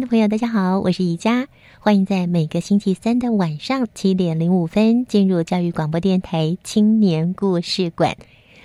[0.00, 1.48] 的朋友，大家好，我是宜佳，
[1.80, 8.16] 欢迎在每个星期三的晚上七点零五分进入教育广播电台青年故事馆。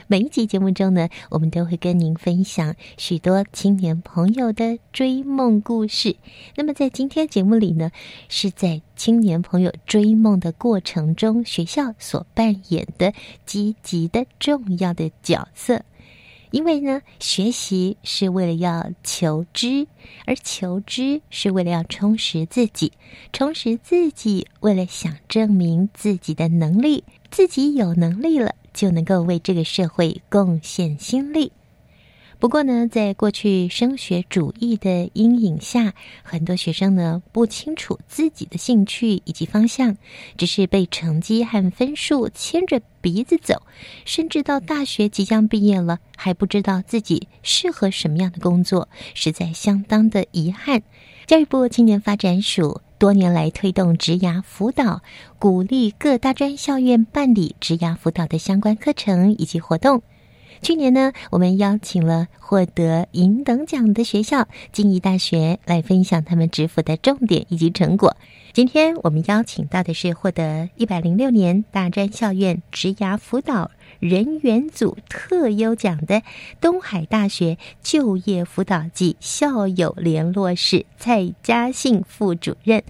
[0.08, 6.18] 每一集节目中呢，我们都会跟您分享许多青年朋友的追梦故事。
[6.56, 7.90] 那么在今天节目里呢，
[8.30, 13.14] 是在青年朋友追梦的过程中，学校所扮演的
[13.46, 15.82] 积极的重要的角色。
[16.54, 19.88] 因为呢，学习是为了要求知，
[20.28, 22.92] 而求知是为了要充实自己，
[23.32, 31.52] 充实自己为了想证明自己的能力，自己有能力了，就能够为这个社会贡献心力。
[32.44, 39.96] 不过呢，在过去升学主义的阴影下，很多学生呢不清楚自己的兴趣以及方向，
[40.36, 43.62] 只是被成绩和分数牵着鼻子走，
[44.04, 50.84] 甚至到大学即将毕业了，还不知道自己适合什么样的工作，实在相当的遗憾。
[51.26, 55.02] 教育部青年发展署多年来推动职涯辅导，
[55.40, 60.04] 鼓励各大专校院办理职涯辅导的相关课程以及活动。
[60.64, 68.16] 去年呢，我们邀请了获得银等奖的学校——静宜大学，来分享他们职辅的重点以及成果。
[68.54, 76.22] 今天我们邀请到的是获得一百零六年大专校院职涯辅导人员组特优奖的
[76.62, 82.82] 东海大学就业辅导暨校友联络室蔡嘉信副主任，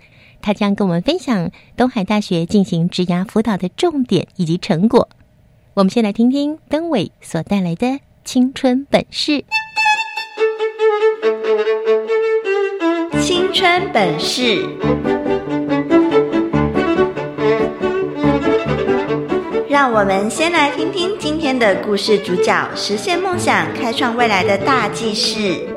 [0.41, 5.09] 他将跟我们分享东海大学进行职涯辅导的重点以及成果。
[5.75, 9.43] 我们先来听听登伟所带来的青春本事。
[13.19, 14.63] 青春本事，
[19.67, 25.67] 让我们先来听听今天的故事主角实现梦想、开创未来的大记事。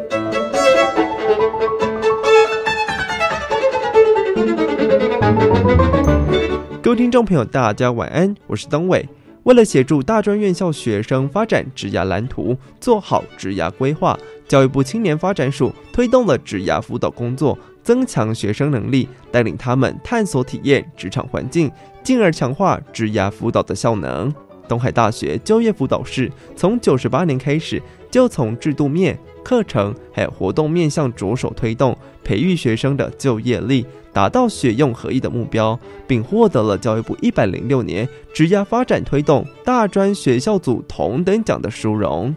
[6.82, 9.08] 各位听众朋友，大家晚安，我是登伟。
[9.46, 14.18] 为了协助大专院校学生发展职涯蓝图，做好职涯规划，
[14.48, 21.70] 教育部青年发展署推动了职涯辅导工作，增强学生能力，带领他们探索体验职场环境，
[22.02, 24.34] 进而强化职涯辅导的效能。
[24.68, 33.86] 东海大学就业辅导室从九十八年开始，就从制度面、课程还有活动面向着手推动，培育学生的就业力。
[34.12, 42.34] 达到学用合一的目标，并获得了教育部一百零六年职业发展推动大专学校组同等奖的殊荣。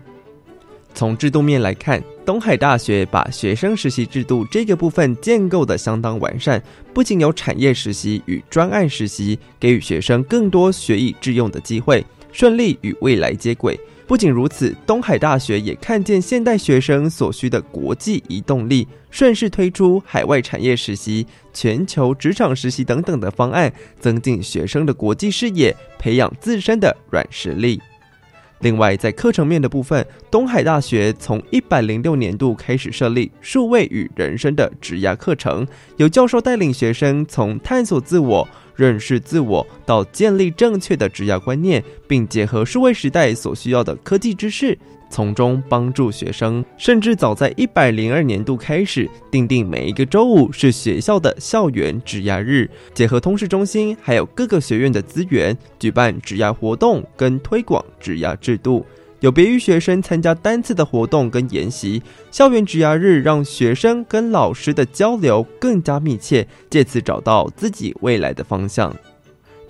[0.94, 6.62] 从制度面来看，东海大学把学生实习制度这个部分建构的相当完善，
[6.94, 13.80] 不仅有产业实习与专案实习，给予学生更多学以致用的机会，顺利与未来接轨。
[14.08, 27.80] 不仅如此，东海大学也看见现代学生所需的国际移动力，顺势推出海外产业实习、全球职场实习等等的方案，增进学生的国际视野，培养自身的软实力。
[28.60, 35.66] 另外，在课程面的部分，东海大学从一百零六年度开始设立数位与人生的职涯课程，
[35.98, 38.48] 由教授带领学生从探索自我。
[38.76, 44.78] 认识自我到建立正确的职涯观念，并结合数位时代所需要的科技知识，
[45.10, 46.64] 从中帮助学生。
[46.78, 58.86] 甚至早在一百零二年度开始，定定每一个周五是学校的校园职涯日，结合通识中心还有各个学院的资源，举办职涯活动跟推广职涯制度。
[59.22, 62.02] 有别于学生参加单次的活动跟研习，
[62.32, 68.96] 校园职涯日让学生跟老师的交流更加密切，借此找到自己未来的方向。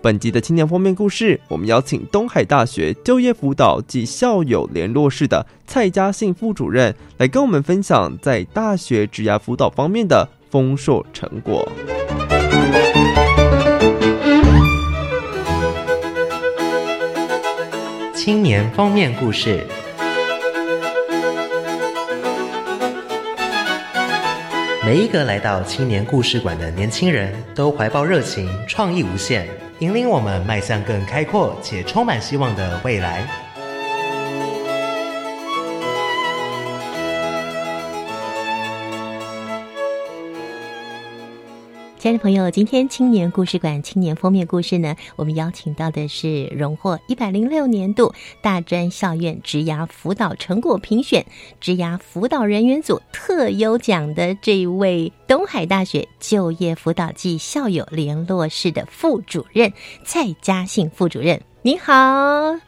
[0.02, 11.70] 本集的青年封面故事，我们邀请东海大学就业辅导及校友联络室的蔡嘉信副主任来跟我们分享在大学职涯辅导方面的丰硕成果。
[18.14, 19.66] 青年封面故事。
[24.86, 29.48] 每一个来到青年故事馆的年轻人都怀抱热情，创意无限，
[29.80, 33.49] 引领我们迈向更开阔且充满希望的未来。
[42.00, 51.26] 亲爱的朋友，今天青年故事馆青年封面故事呢，我们邀请到的是荣获一百零六年度大专校院职涯辅导成果评选
[51.60, 59.74] 职涯辅导人员组特优奖的这一位东海大学就业辅导暨校友联络室的副主任
[60.06, 61.94] 蔡嘉信副主任，你好，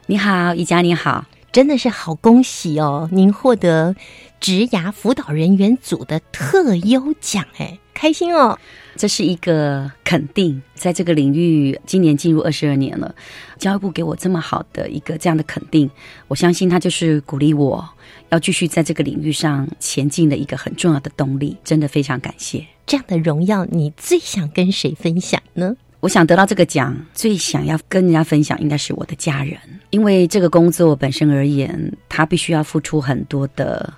[0.04, 3.96] 你好，宜佳，你好，真的是好恭喜哦，您获得
[4.40, 8.58] 职涯辅导人员组的特优奖，哎，开心哦。
[8.96, 13.14] 这是一个肯定，在这个领域，今年进入二十二年了，
[13.60, 15.88] 教育部给我这么好的一个这样的肯定，
[16.26, 17.88] 我相信他就是鼓励我
[18.30, 22.66] 要继续在这个领域上前进的一个很重要的动力，真的非常感谢。
[22.84, 25.76] 这样的荣耀，你最想跟谁分享呢？
[26.00, 29.56] 我想得到这个奖，最想要跟人家分享应该是我的家人，
[29.90, 33.94] 因为这个工作本身而言，他必须要付出很多的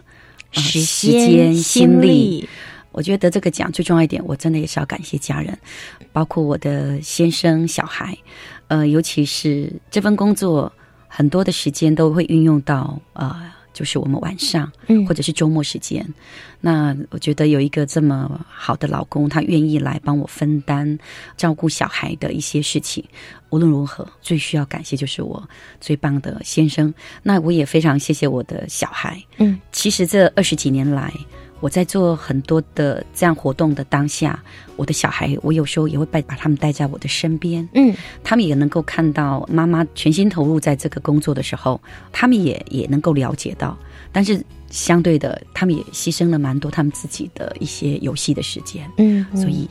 [0.52, 2.46] 时间、心力。
[2.94, 5.58] 我觉得得这个奖最重要一点，我真的也是要感谢家人，
[6.12, 8.16] 包括我的先生、小孩，
[8.68, 10.72] 呃，尤其是这份工作
[11.08, 16.06] 很多的时间都会运用到呃，就是我们晚上，嗯或者是周末时间。
[16.60, 20.98] 那我觉得有一个这么好的老公，他愿意来帮我分担
[21.36, 23.04] 照顾小孩的一些事情。
[23.50, 25.42] 无论如何，最需要感谢就是我
[25.80, 26.92] 最棒的先生。
[27.22, 29.22] 那我也非常谢谢我的小孩。
[29.38, 31.12] 嗯，其实这二十几年来。
[31.60, 34.42] 我在做很多的这样活动的当下，
[34.76, 41.80] 我的小孩，我有时候也会把把他们带在我的身边，嗯，他们也能够看到妈妈全心投入在这个工作的时候，
[42.12, 43.76] 他们也也能够了解到，
[44.12, 49.66] 但是相对的，他们也牺牲了蛮多他们自己的一些游戏的时间，嗯，所以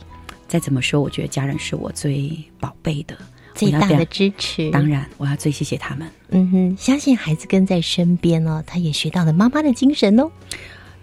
[0.48, 3.16] 再怎么说，我觉得家人是我最宝贝的、
[3.54, 4.70] 最大的支持。
[4.70, 6.08] 当然，我要最谢谢他们。
[6.30, 10.28] 嗯哼，相信孩子跟在身边哦，他也学到了妈妈的精神哦。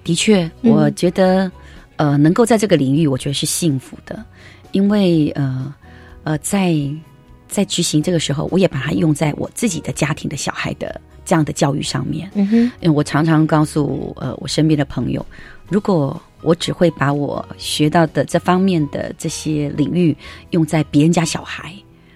[0.04, 1.52] 的确，我觉得，
[1.96, 4.24] 呃，能够在这个领域，我觉得是幸福的，
[4.72, 5.74] 因为呃
[6.24, 6.76] 呃，在
[7.48, 12.32] 在执行这个时候，我也把它用在我自己的家庭的小孩的这样的教育上面。
[12.34, 15.24] 嗯哼，因为我常常告诉呃我身边的朋友，
[15.70, 20.16] 如果我只会把我学到的这方面的这些领域
[20.50, 21.76] 用在别人家小孩，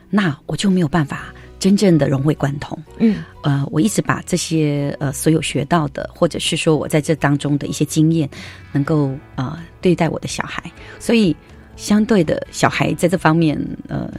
[0.09, 1.34] 那我就没有办法。
[1.59, 8.29] 真正的融会贯通，嗯，呃，我一直把这些呃所有学到的，或者是说我在这当中的一些经验，
[8.71, 10.63] 能够呃对待我的小孩，
[10.99, 11.35] 所以
[11.75, 14.11] 相对的小孩在这方面，呃，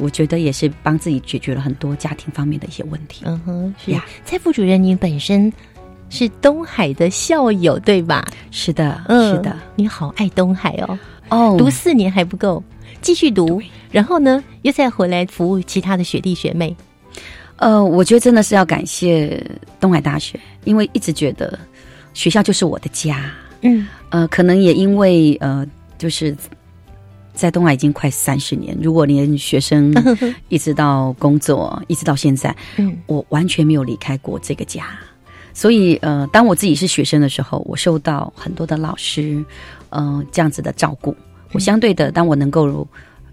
[0.00, 3.24] 我觉得也是帮自己解决了很多家庭方面的一些问题。
[3.26, 4.04] 嗯哼，是呀。
[4.24, 5.52] 蔡副主任，您本身
[6.10, 8.26] 是东海的校友对吧？
[8.50, 10.98] 是的，嗯，是的，你好爱东海哦。
[11.30, 12.62] 哦，读四年还不够，
[13.04, 13.60] 继续读，
[13.90, 16.74] 然后呢，又再回来服务其他的学弟学妹。
[17.56, 19.38] 呃，我觉得真的是要感谢
[19.78, 21.58] 东海大学，因为一直觉得
[22.14, 23.30] 学校就是我的家。
[23.60, 25.66] 嗯，呃，可能也因为呃，
[25.98, 26.34] 就是
[27.34, 29.94] 在东海已经快三十年，如果连学生
[30.48, 34.98] 一直到工作，一直到现在，嗯，我完全没有离开过这个家。
[35.52, 39.44] 所以，呃，当我自己是学生的时候，我受到很多的老师，
[39.90, 41.14] 嗯、呃，这样子的照顾。
[41.54, 42.86] 我相对的，当我能够。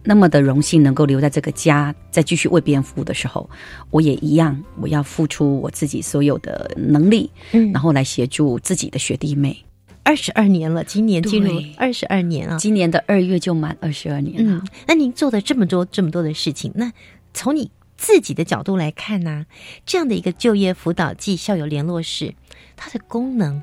[0.03, 3.47] 那么的荣幸能够留在这个家，再继续为别人服务的时候，
[3.91, 9.63] 我也一样，我要付出我自己所有的能力，嗯，然后来协助自己的学弟妹。
[10.01, 14.53] 二十二年了，今年进入二十二年啊，今年的二月就满二十二年了。
[14.53, 16.91] 嗯，那您做的这么多这么多的事情，那
[17.35, 19.45] 从你自己的角度来看呢、啊，
[19.85, 22.33] 这样的一个就业辅导暨校友联络室，
[22.75, 23.61] 它的功能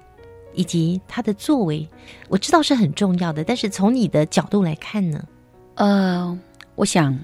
[0.58, 1.88] 以及他的作为，
[2.28, 5.24] 我知道是很重要的，但是从你的角度来看呢？
[5.76, 6.36] 呃，
[6.74, 7.16] 我想，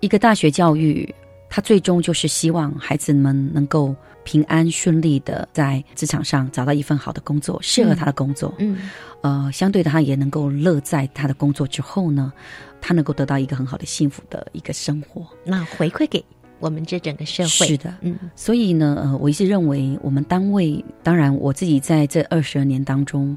[0.00, 1.14] 一个大学教育，
[1.48, 8.54] 它最终就是希望孩子们能够平安顺利的在职场上找到一份好的工作，适合他的工作。
[8.58, 8.90] 嗯，
[9.22, 12.30] 呃，相对的，他也能够乐在他的工作之后呢，
[12.78, 16.22] 他能够得到一个很好的幸福的一个生活，那回馈给
[16.60, 17.48] 我们这整个社会。
[17.48, 23.36] 是的，嗯，所以呢，呃，我一直认为，我们单位，当然我自己在这二十二年当中。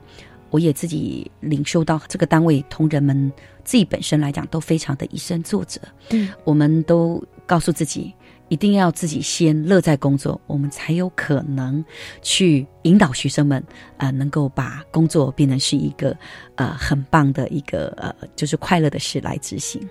[0.49, 3.31] 我也自己领受到这个单位同仁们
[3.63, 5.79] 自己本身来讲都非常的以身作则。
[6.09, 8.13] 嗯，我们都告诉自己，
[8.49, 11.81] 一定要自己先乐在工作，我们才有可能
[12.21, 13.63] 去引导学生们，
[13.95, 16.13] 呃，能够把工作变成是一个
[16.55, 19.81] 呃很棒的一个呃就是快乐的事来执行。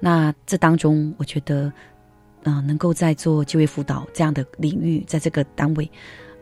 [0.00, 1.72] 那这当中，我觉得，
[2.44, 5.90] 呃，能够在做就业辅导这样的领域，在这个单位，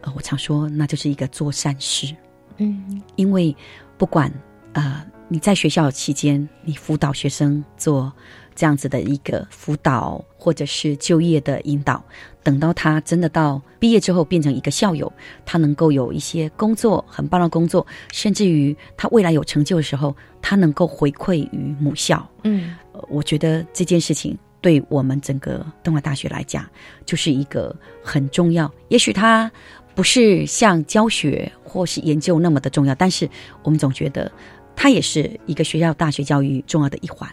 [0.00, 2.14] 呃，我常说，那就是一个做善事。
[2.56, 3.54] 嗯，因为
[3.98, 4.32] 不管
[4.72, 8.12] 呃你在学校期间，你辅导学生做
[8.54, 12.02] 这样子的一个辅导，或者是就业的引导，
[12.42, 15.10] 等到他真的到毕业之后变成一个校友，
[15.46, 22.28] 他能够有一些工作很棒的工作，甚至于他未来有成就的时候，他能够回馈于母校。
[22.42, 26.68] 嗯，呃我觉得这件事情对我们整个东海大学来讲，
[27.04, 28.72] 就是一个很重要。
[28.88, 29.50] 也许它
[29.94, 33.28] 不是像教学或是研究那么的重要，但是
[33.62, 34.30] 我们总觉得
[34.76, 37.28] 它也是一个学校大学教育重要的一环。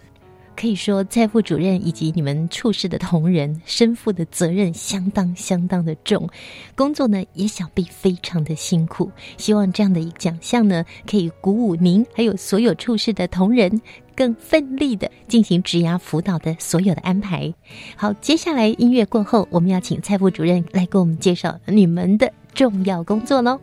[0.59, 6.27] 可以说，蔡副主任以及你们处室的同仁身负的责任相当相当的重，
[6.73, 9.11] 工作呢也想必非常的辛苦。
[9.37, 13.79] 希望这样的一个奖项呢，可以鼓舞您还有所有处室的同仁，
[14.17, 17.53] 更奋力的进行职涯辅导的所有的安排。
[17.95, 23.59] 好，接下来音乐过后，我们要请蔡副主任来给我们介绍你们的重要工作喽。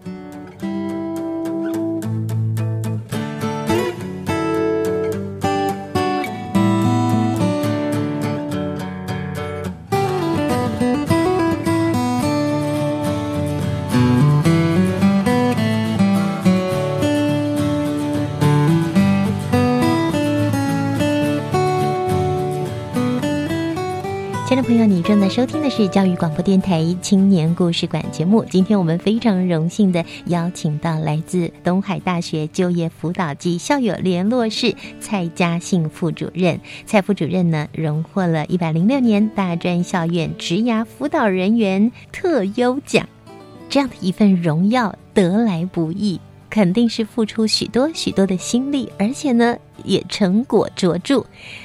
[25.05, 28.43] 正在收听的是教育广播电台青年故事馆节目。
[28.49, 36.59] 今天我们非常荣幸的邀请到来自东海大学就业辅导及校友联络室蔡嘉信副主任。
[36.87, 43.07] 蔡副主任呢，荣获了一百零六年大专校院职涯辅导人员特优奖，
[43.69, 46.19] 这样的一份荣耀得来不易。
[46.49, 51.23] 肯定是付出许多许多的心力，而且呢，也成果卓著。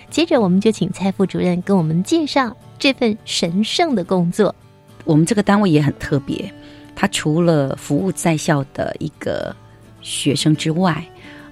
[0.10, 4.56] 接着，我们就请蔡副主任跟我们介绍这份神圣的工作。
[5.06, 6.52] 我们这个单位也很特别，
[6.96, 9.56] 它除了服务在校的一个
[10.02, 11.04] 学生之外，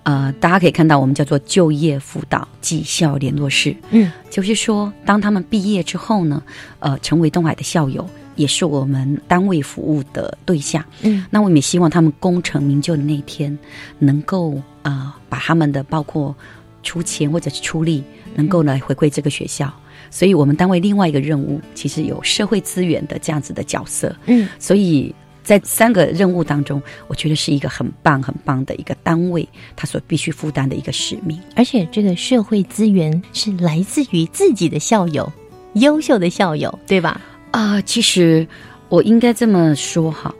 [0.03, 3.75] 呃，大家可以看到，我们叫做就业辅导绩效联络室。
[3.91, 6.41] 嗯，就是说，当他们毕业之后呢，
[6.79, 8.07] 呃，成为东海的校友。
[8.37, 13.57] 也是我们单位服务的对象，嗯，那我们也希望他们功成名就的那一天，
[13.97, 16.35] 能够呃把他们的包括
[16.83, 18.03] 出钱或者是出力，
[18.35, 19.73] 能够来回馈这个学校。
[20.09, 31.39] 所以我们单位另外一个任务，其实有社会资源的这样子的角色，嗯，所以在三个任务当中，我觉得是一个很棒很棒的一个单位，他所必须负担的一个使命。
[31.55, 35.31] 而且这个社会资源是来自于自己的校友，
[35.73, 37.21] 优秀的校友，对吧？
[37.51, 38.45] 啊、其实
[38.89, 40.33] 我应该这么说哈，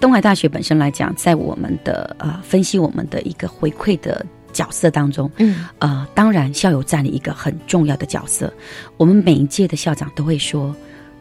[0.00, 8.52] 东海大学本身来讲，在我们的呃分析我们的一个回馈的角色当中，嗯，呃，当然校友占了一个很重要的角色。
[8.96, 10.74] 我们每一届的校长都会说，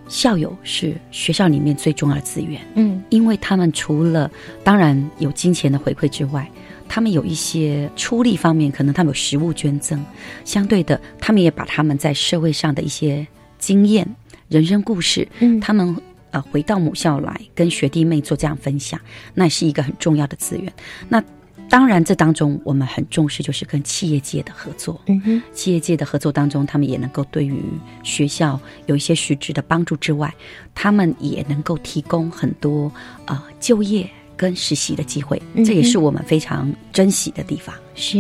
[0.08, 4.32] 校友是学校里面最重要的资源，嗯，因为他们除了
[4.64, 6.50] 当然有金钱的回馈之外，
[6.88, 10.02] 他们有一些出力方面，可能他们有实物捐赠，
[10.46, 13.28] 相对的，他们也把他们在社会上的一些
[13.60, 14.08] 经验、
[14.48, 15.96] 人生故事，嗯他们
[16.32, 18.98] 呃回到母校来跟学弟妹做这样分享，
[19.34, 20.72] 那也是一个很重要的资源。
[21.10, 21.22] 那
[21.70, 27.62] 当然，这当中我们很重视就是跟企业界的合作，嗯哼，企业界的合作当中，他们也能够对于
[28.04, 30.34] 学校有一些实质的帮助之外，
[30.74, 32.92] 他们也能够提供很多
[33.26, 37.76] 呃就业跟实习的机会，这也是我们非常珍惜的地方。
[37.96, 38.18] 是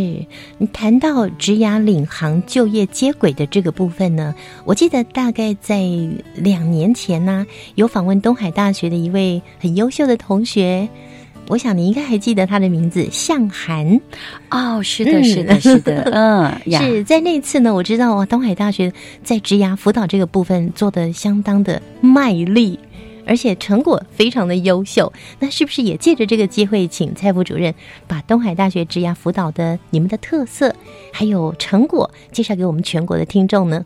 [0.57, 4.33] 你谈到职涯领航就业接轨的这个部分呢，
[4.65, 5.83] 我记得大概在
[6.35, 10.89] 两年前呢、有访问东海大学的一位很优秀的同学，
[11.49, 13.99] 我想你应该还记得他的名字向涵。
[14.49, 18.91] 哦，是的，嗯是的，是的，嗯，是 在那次呢，我知道哇，东海大学
[19.23, 22.77] 在职涯辅导这个部分做的相当的卖力，
[23.25, 25.11] 而且成果非常的优秀。
[25.39, 27.73] 那是不是也借着这个机会，请蔡副主任
[28.07, 30.75] 把东海大学职涯辅导的你们的特色
[31.13, 33.83] 还有成果介绍给我们全国的听众呢？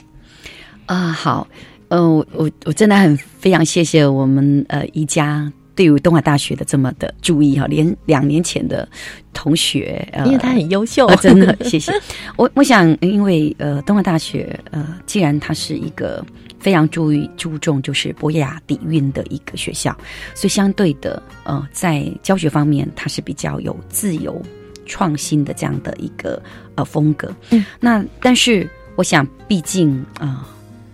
[0.88, 1.48] 啊，好，
[1.90, 5.52] 呃，我我我真的很非常谢谢我们呃一家
[5.82, 8.88] 对于东海大学的这么的注意哈，连两年前的
[9.34, 11.92] 同学，呃、因为他很优秀呃真的谢谢。
[12.38, 16.24] 我我想，因为呃东海大学呃，既然它是一个
[16.60, 19.92] 非常注意注重就是博雅底蕴的一个学校，
[20.36, 24.40] 所以相对的呃，在教学方面它是比较有自由。
[24.86, 26.42] 创新的这样的一个
[26.76, 27.34] 呃风格。
[27.52, 30.46] 嗯，那但是我想，毕竟啊、呃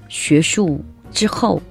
[0.08, 1.62] 学术之后，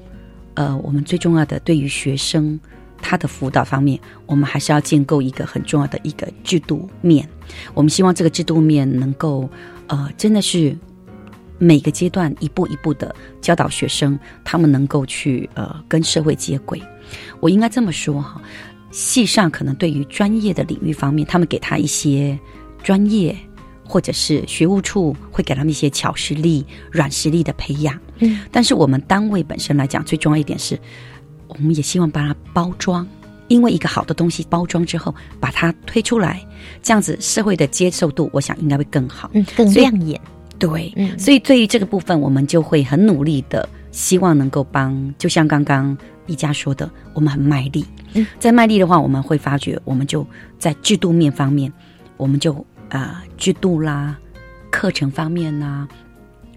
[0.55, 2.59] 呃，我们最重要的对于学生
[3.01, 7.29] 他的辅导方面，我们还是要建构一个很重要的一个制度面。
[7.75, 9.49] 我们希望这个制度面能够
[9.87, 10.77] 呃，真的是
[11.59, 16.83] 每个阶段一步一步的教导学生，他们能够去呃跟社会接轨。
[17.41, 18.41] 我应该这么说哈，
[18.91, 22.39] 系上可能对于专业的领域方面，他们给他一些
[22.83, 23.35] 专业，
[23.85, 27.99] 或者是学务处会给他们一些巧实力、软实力的培养。
[28.19, 30.79] 嗯，但是我们单位本身来讲，最重要一点是，
[31.49, 33.07] 我们也希望把它包装。
[33.49, 36.45] 因为一个好的东西包装之后，把它推出来，
[36.83, 39.31] 这样子社会的接受度，我想应该会更好。
[39.35, 40.21] 嗯，更亮眼。
[40.59, 47.85] 对，嗯所以对于这个部分，我们就会很努力的，希望能够帮，就像刚刚一家说的，我们很卖力。
[48.15, 50.27] 嗯，在卖力的话，我们会发觉，我们就
[50.59, 51.73] 在制度面方面，
[52.17, 54.19] 我们就呃制度啦、
[54.73, 55.87] 课程方面呐、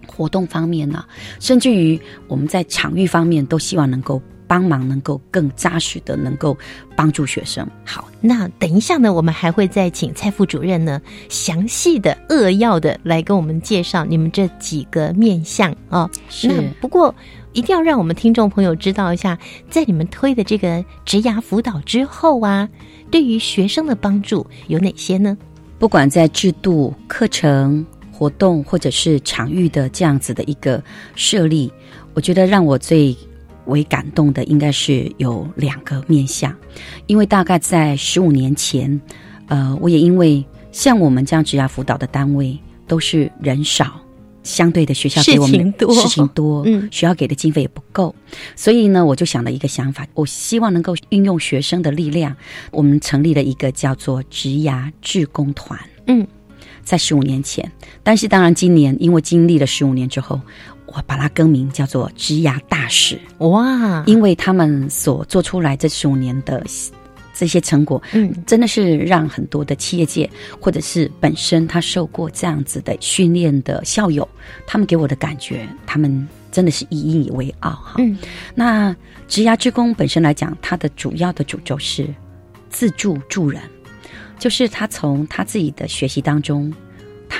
[0.08, 1.04] 活动方面呐、
[1.38, 4.20] 甚至于我们在场域方面，都希望能够
[4.50, 6.58] 帮忙，能够更扎实的，能够
[6.96, 7.64] 帮助学生。
[7.84, 16.10] 好，那等一下呢，我们还会再请蔡副主任呢，详细的扼要的来跟我们介绍你们这几个面向啊。
[16.28, 17.14] 是那不过
[17.52, 19.38] 一定要让我们听众朋友知道一下，
[19.70, 22.68] 在你们推的这个职涯辅导之后啊，
[23.08, 25.38] 对于学生的帮助有哪些呢？
[25.78, 30.82] 不管在制度、课程、活动或者是场域的这样子的一个
[31.14, 31.72] 设立，
[32.14, 33.16] 我觉得让我最
[33.66, 36.54] 为感动的应该是有两个面向，
[37.06, 39.00] 因为大概在十五年前，
[39.46, 44.00] 呃，我也因为像我们这样职涯辅导的单位都是人少。
[44.42, 48.14] 相对的学校给我们事情多事情多，嗯学校给的经费也不够，
[48.56, 52.34] 所以呢，我就想了一个想法，我希望能够运用学生的力量，
[52.70, 55.78] 我们成立了一个叫做职涯志工团。
[56.06, 56.26] 嗯，
[56.82, 57.70] 在十五年前，
[58.02, 60.40] 但是当然今年因为经历了十五年之后，
[60.94, 66.64] 我把它更名叫做职涯大使，哇，因为他们所做出来这十五年的
[67.34, 68.32] 这些成果，嗯。
[68.46, 70.28] 真的是让很多的企业界
[70.60, 74.28] 或者是本身他受过这样子的训练的校友，
[74.66, 77.94] 他们给我的感觉，他们真的是引以为傲哈。
[77.98, 78.18] 嗯，
[78.54, 78.94] 那
[79.28, 82.08] 职涯之工本身来讲，它的主要的主轴是
[82.68, 83.62] 自助助人，
[84.38, 86.72] 就是他从他自己的学习当中，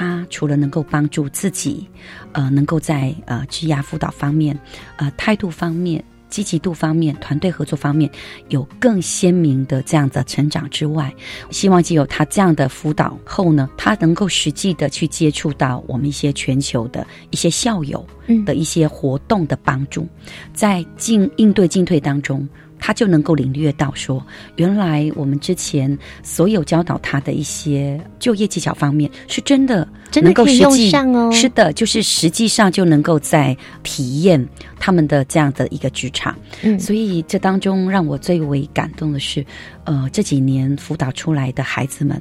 [0.00, 1.86] 他除了能够帮助自己，
[2.32, 4.58] 呃，能够在呃职涯辅导方面，
[4.96, 6.02] 呃态度方面。
[6.30, 8.08] 积极度方面、团队合作方面
[8.50, 11.12] 有更鲜明的这样的成长之外，
[11.50, 20.06] 希望既有他这样的辅导后呢，他能够实际的去接触到我们一些全球的一些校友嗯的一些活动的帮助，
[20.54, 22.48] 在进应对进退当中，
[22.80, 24.24] 他就能够领略到说，
[24.56, 34.44] 原来我们之前所有教导他的一些就业技巧方面，是真的能够真的可以用实际上哦是的，就是实际上就能够在体验
[34.78, 36.34] 他们的这样的一个职场。
[36.62, 39.44] 嗯所以这当中让我最为感动的是，
[39.84, 42.20] 呃，这几年辅导出来的孩子们，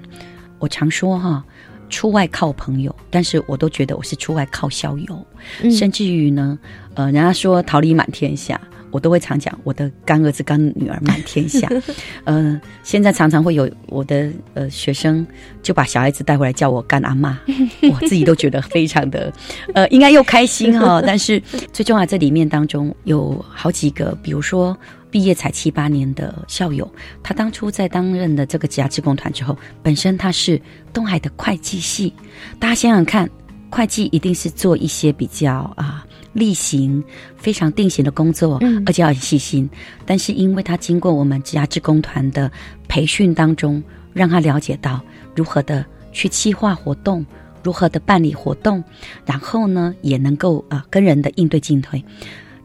[0.59, 1.43] 我常说哈。
[1.91, 5.25] 出外靠朋友，但是我都觉得我是出外靠校友，
[5.63, 6.55] 嗯甚至于呢，
[6.93, 8.61] 呃，人家说桃李满天下，
[8.91, 11.67] 我都会常讲我的干儿子、干女儿满天下。
[12.25, 15.25] 呃，现在常常会有我的呃学生
[15.61, 17.39] 就把小孩子带回来叫我干阿妈，
[17.91, 19.31] 我自己都觉得非常的
[19.73, 24.77] 呃，应该又开心哈、 但是最重要，这里面当中有好几个，比如说。
[25.11, 26.87] 毕业才七八年的校友，
[27.23, 30.61] 他当初在担任的这个职涯志工团之后，本身他是
[30.93, 32.13] 东海的会计系，
[32.59, 33.27] 大家想想看，
[33.71, 37.03] 会计一定是做一些比较啊例行、
[37.37, 39.69] 非常定型的工作，嗯而且要很细心。
[40.05, 42.51] 但是因为他经过我们职涯志工团的
[42.87, 43.81] 培训当中，
[44.13, 45.01] 让他了解到
[45.35, 47.25] 如何的去企划活动，
[47.63, 48.83] 如何的办理活动，
[49.25, 52.03] 然后呢，也能够啊、呃跟人的应对进退。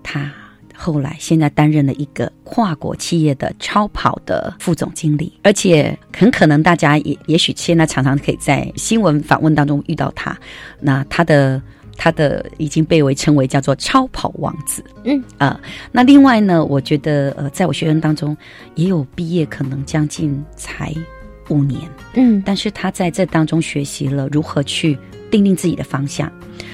[0.03, 0.33] 他
[0.77, 10.37] 后来现在担任了一个跨国企业的超跑的副总经理，而且很可能大家也也许现在常常可以在新闻访问当中遇到他。
[10.81, 11.63] 那他的
[11.97, 14.85] 他的已经被为称为叫做超跑王子。
[15.05, 15.23] 嗯。
[15.39, 15.61] 啊、
[15.93, 18.37] 那另外呢，我觉得呃，在我学生当中
[18.75, 20.95] 也有毕业可能将近才
[21.49, 21.81] 五年，
[22.15, 22.43] 嗯。
[22.45, 24.99] 但是他在这当中学习了如何去
[25.31, 26.31] 定定自己的方向，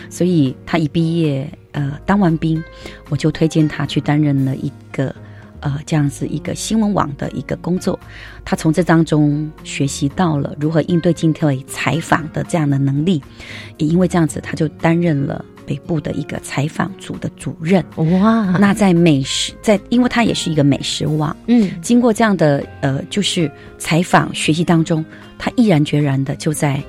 [0.09, 2.63] 所以他一毕业，呃，当完兵，
[3.09, 5.15] 我就推荐他去担任了一个
[5.61, 7.99] 呃这样子一个新闻网的一个工作，
[8.45, 13.23] 他从这当中学习到了如何应对进退采访的这样的能力，
[13.79, 17.85] 也因为这样子，他就担任了北部的一个采访组的主任。
[17.97, 25.05] 哇，那在美食，在因为他也是一个美食网，嗯，经过这样的呃就是采访学习当中，
[25.39, 26.83] 他毅然决然的就在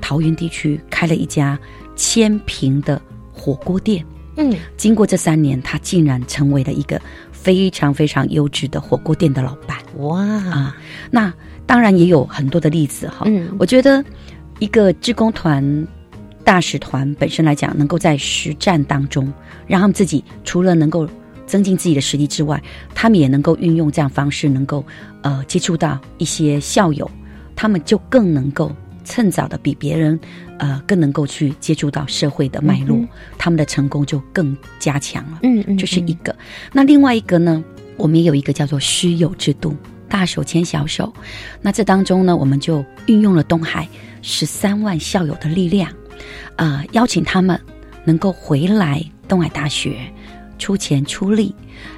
[0.00, 1.58] 桃园地区开了一家
[1.94, 3.00] 千平的
[3.32, 4.04] 火锅店。
[4.38, 7.00] 嗯，经过这三年，他竟然成为了一个
[7.46, 9.78] 非常非常优质的火锅店的老板。
[9.98, 10.76] 哇啊，
[11.12, 11.32] 那
[11.64, 13.22] 当然也有很多的例子哈。
[13.26, 14.04] 嗯我觉得
[14.58, 15.86] 一个志工团、
[16.42, 19.32] 大使团本身来讲，能够在实战当中，
[19.68, 21.08] 让他们自己除了能够
[21.46, 22.60] 增进自己的实力之外，
[22.96, 24.84] 他们也能够运用这样方式，能够
[25.22, 27.08] 呃接触到一些校友，
[27.54, 30.18] 他们就更能够趁早的比别人
[30.58, 35.40] 呃更能够去接触到社会的脉络，嗯他们的成功就更加强了。
[35.42, 36.34] 嗯嗯，这是一个。
[36.72, 37.62] 那另外一个呢，
[37.96, 39.76] 我们也有一个叫做师友制度，
[40.08, 41.12] 大手牵小手。
[41.60, 43.88] 那这当中呢，我们就运用了东海
[44.22, 45.92] 十三万校友的力量，
[46.56, 47.60] 呃，邀请他们
[48.04, 49.96] 能够回来东海大学，
[50.58, 51.54] 出钱出力，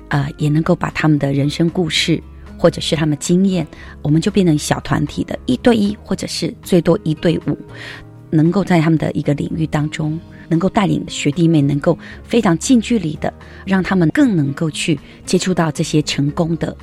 [0.09, 2.23] 呃，也能够把他们的人生故事。
[2.61, 3.65] 或者是他们经验，
[4.03, 7.57] 我们就变成小团体的一对一，或者是最多一对五，
[8.31, 13.33] 能够在他们的一个领域当中，能够带领学弟妹，能够非常近距离的，
[13.65, 16.77] 让他们更能够去接触到这些成功的。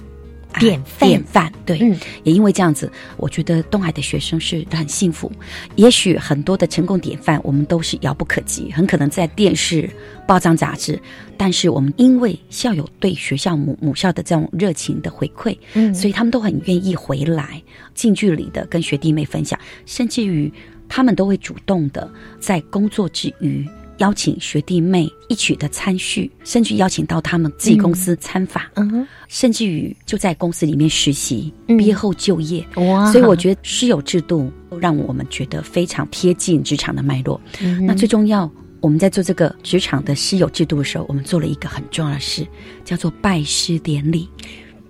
[0.51, 5.29] 啊典范典范，对，嗯也因为这样子，我觉得东海的学生是很幸福。
[5.75, 9.89] 也许很多的成功典范，我们都是遥不可及，很可能在电视、
[10.25, 10.97] 报章、杂志，
[11.35, 17.61] 但是我们因为校友对学校母母校的这种热情的回馈，嗯所以他们都很愿意回来，
[17.93, 20.49] 近距离的跟学弟妹分享，甚至于
[20.87, 23.67] 他们都会主动的在工作之余。
[23.99, 32.61] 邀请学弟妹一起的参叙，甚至邀请到他们自己公司参访，嗯甚至于就在公司里面实习，嗯毕业后就业。
[32.75, 37.39] 哇，所以我觉得师友制度让我们觉得非常贴近职场的脉络。
[37.61, 42.45] 嗯那最重要，我们在做这个职场的师友制度的时候，我们做了一个很重要的事，
[42.83, 44.27] 叫做拜师典礼。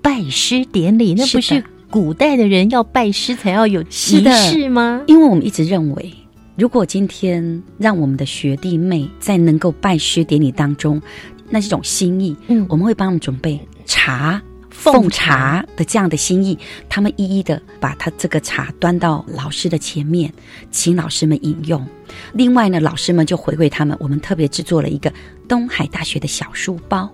[0.01, 5.03] 拜师典礼，那不是古代的人要拜师才要有仪式吗？
[5.07, 6.13] 因为我们一直认为，
[6.57, 11.01] 如果今天让我们的学弟妹在能够拜师典礼当中，
[11.49, 14.41] 那这种心意，嗯我们会帮他们准备茶。
[14.69, 20.31] 奉奉茶的这样的心意，他们一一的把他这个茶端到老师的前面，
[20.69, 21.83] 请老师们饮用。
[22.33, 25.11] 另外呢，老师们就回馈他们，我们特别制作了一个
[25.47, 27.09] 东海大学的小书包，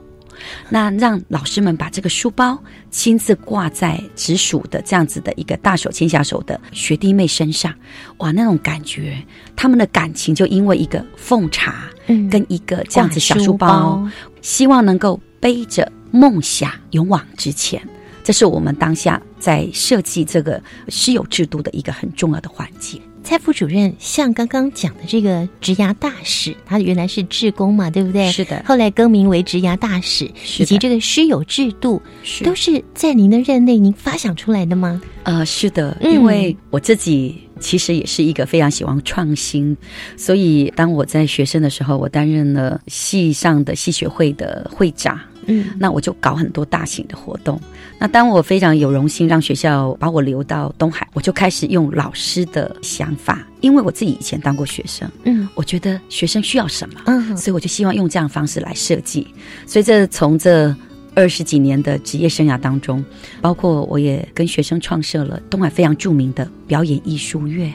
[0.69, 2.58] 那让老师们把这个书包
[2.89, 7.73] 亲自挂在直属的这样子的一个大手牵小手的学弟妹身上，
[8.17, 9.21] 哇，那种感觉，
[9.56, 14.08] 他们的感情就因为一个奉茶嗯跟一个这样子小书包，
[14.41, 17.82] 希望能够背着梦想勇往直前。
[18.23, 23.01] 这是我们当下在设计这个师友制度的一个很重要的环节。
[23.23, 28.29] 蔡副主任，像刚刚讲的这个职涯大使，他原来是志工嘛，对不对？
[28.31, 30.25] 是的后来更名为职涯大使，
[30.60, 35.01] 以及这个师友制度，是都是在您的任内您发想出来的吗？
[35.23, 39.77] 呃，是的，嗯因为我自己其实也是一个非常喜欢创新，
[40.17, 45.19] 所以当我在学生的时候，我担任了系上的系学会的会长。
[45.47, 47.60] 嗯那我就搞很多大型的活动。
[47.99, 59.27] 那当我非常有荣幸让学校把我留到东海，我就开始用老师的想法，因为我自己以前当过学生，嗯我觉得学生需要什么，嗯所以我就希望用这样的方式来设计。
[59.65, 60.75] 所以这从这
[61.13, 63.04] 二十几年的职业生涯当中，
[63.41, 67.71] 包括我也跟学生创设了东海非常著名的表演艺术院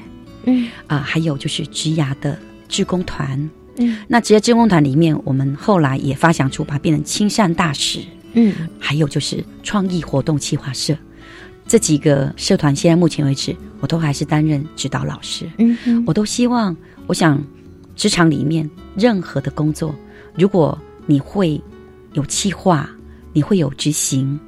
[0.49, 3.51] 嗯啊、还有就是职涯的志工团。
[3.79, 3.99] 嗯。
[4.09, 8.01] 那职业志工团里面，我们后来也发想出把它变成亲善大使。
[8.35, 8.55] 嗯。
[8.79, 10.97] 还有就是创意活动企划社，
[11.67, 15.51] 这几个社团现在目前为止，我都还是担任指导老师。
[15.59, 17.43] 嗯嗯我都希望，我想
[17.95, 19.95] 职场里面任何的工作，
[20.37, 21.61] 如果你会
[22.13, 22.89] 有企划，
[23.33, 24.39] 你会有执行，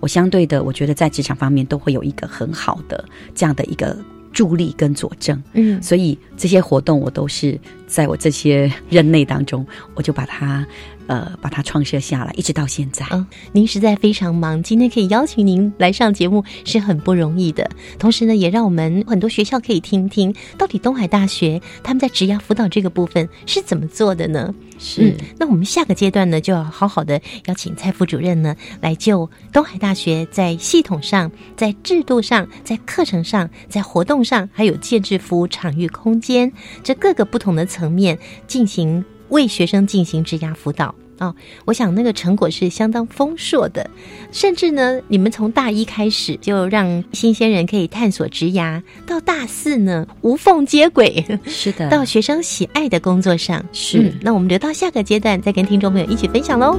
[0.00, 3.96] 我相对的，我觉得在职场方面都会有一个很好的这样的一个
[4.38, 5.42] 助力跟佐证。
[5.54, 10.64] 嗯所以这些活动我都是在我这些任内当中，我就把它
[11.08, 13.04] 呃把它创设下来，一直到现在。
[13.10, 17.68] 嗯，您实在非常忙，今天可以邀请您来上节目是很不容易的。
[17.98, 24.54] 同时呢，也让我们很多学校可以听听，到底东海大学他们在职涯辅导这个部分是怎么做的呢？
[24.78, 36.52] 是嗯，那我们下个阶段呢，就要好好的邀请蔡副主任呢，来就东海大学在系统上、在制度上、在课程上、在活动上，还有建制服务场域空间
[36.84, 38.16] 这各个不同的层面
[38.46, 40.94] 进行为学生进行职涯辅导。
[41.18, 43.90] 哦，我想那个成果是相当丰硕的，
[44.30, 53.64] 甚至呢，你们从大一开始就让新鲜人可以探索职涯，到大四呢无缝接轨，是的，到学生喜爱的工作上。
[53.72, 56.78] 是，嗯那我们留到下个阶段再跟听众朋友一起分享喽。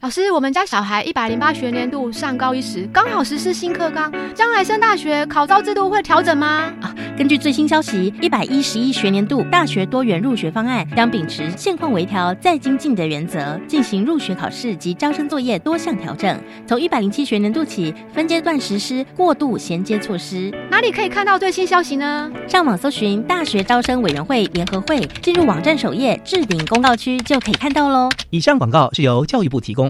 [0.00, 6.72] 老师，我们家小孩一百零八学年度上高一时，刚好实施新课纲，将来升大学考招制度会调整吗？
[6.80, 16.34] 啊，根据最新消息，一百一十一学年度大学多元入学方案将秉持现况微调再精进的原则，进行入学考试及招生作业多项调整。
[16.66, 20.50] 从一百零七学年度起，分阶段实施过渡衔接措施。
[20.70, 22.32] 哪里可以看到最新消息呢？
[22.48, 28.08] 上网搜寻大学招生委员会联合会，进入网站首页置顶公告区就可以看到喽。
[28.30, 29.89] 以上广告是由教育部提供。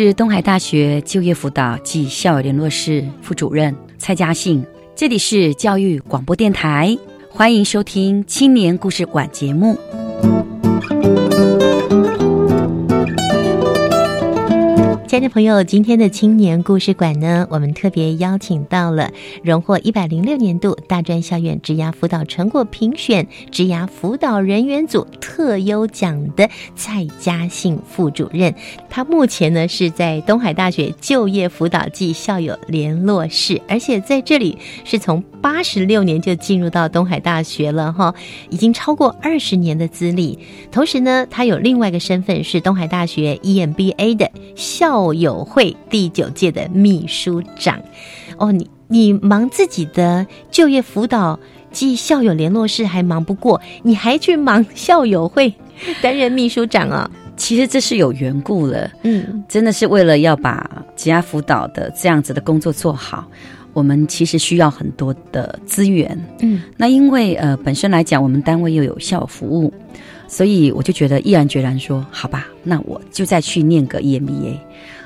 [0.00, 6.96] 是东海大学就业辅导暨校友联络室副主任蔡嘉信，这里是教育广播电台，
[7.28, 9.76] 欢迎收听青年故事馆节目。
[15.18, 19.10] 爱的朋友，今天的青年故事馆呢，我们特别邀请到了
[19.42, 28.54] 荣获一百零六年度大专校园职涯辅导成果评选职涯辅导人员组特优奖的蔡嘉信副主任。
[28.88, 38.14] 他目前呢是在东海大学就业辅导暨校友联络室，而且在这里是从八十六年就进入到东海大学了哈，
[38.50, 40.38] 已经超过二十年的资历。
[40.70, 47.80] 同时呢，他有另外一个身份是东海大学 EMBA 的校友会第九届的秘书长。
[48.36, 51.38] 哦，你你忙自己的就业辅导
[51.72, 55.52] 暨校友联络室还忙不过，你还去忙校友会
[56.00, 57.10] 担任秘书长啊？
[57.36, 63.24] 其实这是有缘故了，嗯，真的是为了要把职涯辅导的这样子的工作做好，
[63.78, 69.72] 我们其实需要很多的资源，嗯，那因为呃本身来讲，我们单位又有效服务，
[70.26, 74.58] 所以我就觉得毅然决然说，好吧，那我就再去念个 EMBA。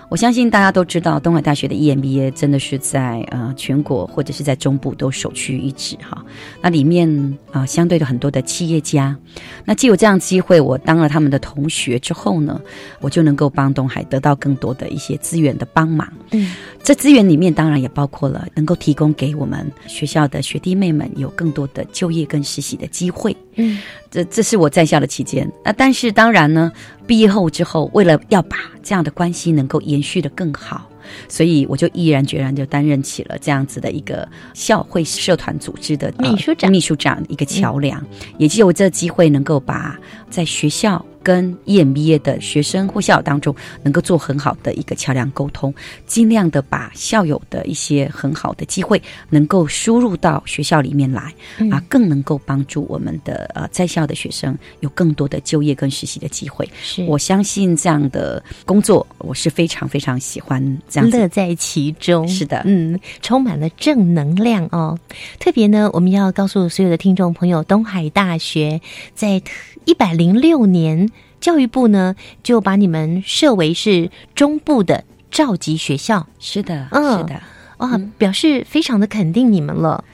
[0.09, 6.23] 我相信大家都知道，东海大学的 EMBA 真的是在呃全国或者是在中部都首屈一指哈。
[6.61, 7.09] 那里面
[7.51, 9.17] 啊、呃，相对的很多的企业家，
[9.65, 12.61] 那既有这样机会，我当了他们的同学之后呢，
[13.01, 16.07] 我就能够帮东海得到更多的一些资源的帮忙。
[16.33, 23.37] 嗯，这资源里面当然也包括了能够提供给我们学校的学弟妹们有更多的就业跟实习的机会。
[23.55, 23.79] 嗯，
[24.11, 25.51] 这这是我在校的期间。
[25.65, 26.73] 那，但是当然呢，
[27.07, 30.89] 毕业后之后，为了要把这样的关系能够延续的更好，
[31.29, 38.07] 所以我就毅然决然就担任起了这样子的一个校会社团组织的、秘书长、秘书长一个桥梁，嗯、
[38.39, 39.97] 也就有这机会能够把
[40.33, 41.05] 在学校。
[41.25, 45.73] 跟 EMBA 的学生或校友当中，能够做很好的一个桥梁沟通，
[46.05, 56.69] 尽量的把校友的一些很好的机会，能够输入到学校里面来，嗯、啊，更能够帮助我们的呃在校的学生有更多的就业跟实习的机会。
[56.83, 62.27] 是我相信这样的工作，我是非常非常喜欢这样子乐在其中。
[62.27, 64.99] 是的，嗯，充满了正能量哦。
[65.39, 68.81] 特别呢，我们要告诉所有的听众朋友，东海大学
[69.15, 69.41] 在
[69.85, 76.27] 一百零六年，教育部呢就把你们设为是中部的召集学校。
[76.39, 77.43] 是的，嗯，是的，
[77.79, 80.05] 哇，表示非常的肯定你们了。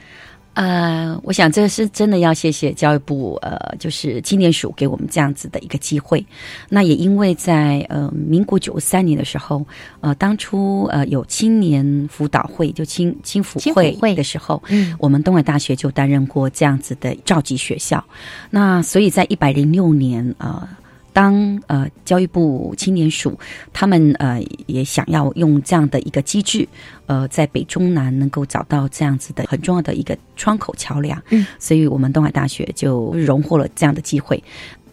[0.59, 6.25] 呃，我想这是真的要谢谢教育部，呃，就是青年署给我们这样子的一个机会。
[6.67, 9.65] 那也因为在呃民国九三年的时候，
[10.01, 13.57] 呃，当初呃有青年辅导会，就青青辅
[14.01, 18.03] 会的时候，嗯，我们东海大学就担任过这样子的召集学校。
[18.49, 20.67] 那所以在一百零六年，呃。
[21.13, 23.37] 当呃教育部青年署
[23.73, 26.67] 他们呃也想要用这样的一个机制，
[27.07, 34.41] 呃在北中南能够找到这样子的很重要的一个窗口桥梁，嗯，所以我们东海大学就荣获了这样的机会。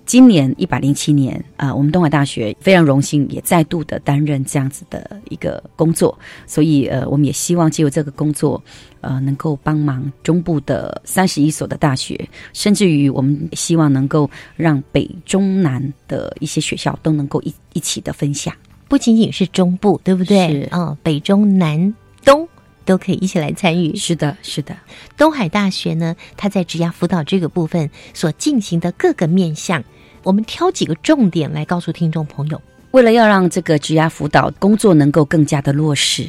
[0.07, 6.17] 今年一百零七年，啊，我们东海大学非常荣幸，也再度的担任这样子的一个工作，
[6.47, 8.63] 所以呃，我们也希望借由这个工作，
[9.01, 12.17] 呃，能够帮忙中部的三十一所的大学，
[12.53, 18.55] 甚至于我们希望能够让北中南的一些学校都能够一一起的分享，
[18.87, 20.49] 不仅仅是中部，对不对？
[20.49, 21.93] 是啊，北中南
[22.25, 22.49] 东。
[22.85, 23.97] 都可以一起来参与。
[23.97, 24.77] 是的，是的。
[25.17, 29.83] 东海大学呢，它在职涯辅导这个部分所进行的各个面向，
[30.27, 32.61] 我们挑几个重点来告诉听众朋友。
[32.91, 36.27] 为了要让这个职涯辅导工作能够更加的落实，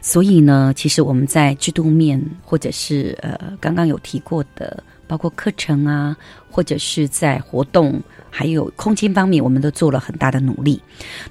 [0.00, 6.16] 所以呢，其实我们在制度面或者是呃刚刚有提过的，包括课程啊，
[6.48, 8.00] 或者是在活动
[8.30, 10.80] 还有空间方面，我们都做了很大的努力。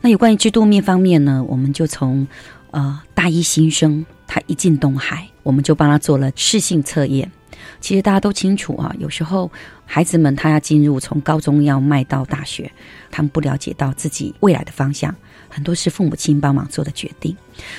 [0.02, 2.28] 那有关于制度面方面呢，我们就从
[2.72, 4.06] 呃大一新生。
[4.28, 7.30] 他一进东海，我们就帮他做了试性测验。
[7.80, 9.52] 其实大家都清楚啊，有时候
[9.86, 12.72] 孩子们他要进入从高中要迈到大学，
[13.10, 15.14] 他们不了解到自己未来的方向，
[15.50, 17.36] 很多是父母亲帮忙做的决定。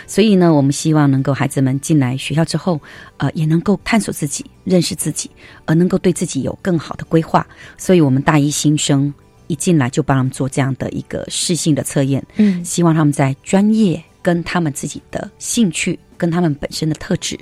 [0.07, 2.81] 所以呢，我们希望能够孩子们进来学校之后，
[3.16, 5.31] 呃，也能够探索自己、认识自己，
[5.64, 7.47] 而能够对自己有更好的规划。
[7.77, 9.12] 所以我们大一新生
[9.47, 15.99] 一进来就帮他们做这样的一个试性的测验，嗯，希望他们在专业跟他们自己的兴趣。
[16.23, 17.37] 跟他们本身的特质，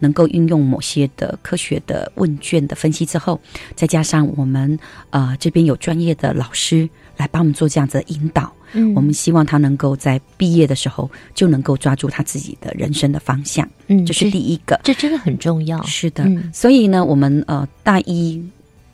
[0.00, 3.40] 能够运用某些的科学的问卷的分析之后，
[3.76, 4.76] 再加上我们
[5.10, 18.42] 呃这边有专业的老师来帮我们做这样子的引导，嗯，我们希望他能够在毕业的时候就能够抓住他自己的人生的方向，嗯，这是第一个，这真的很重要，是的，所以呢，我们呃大一。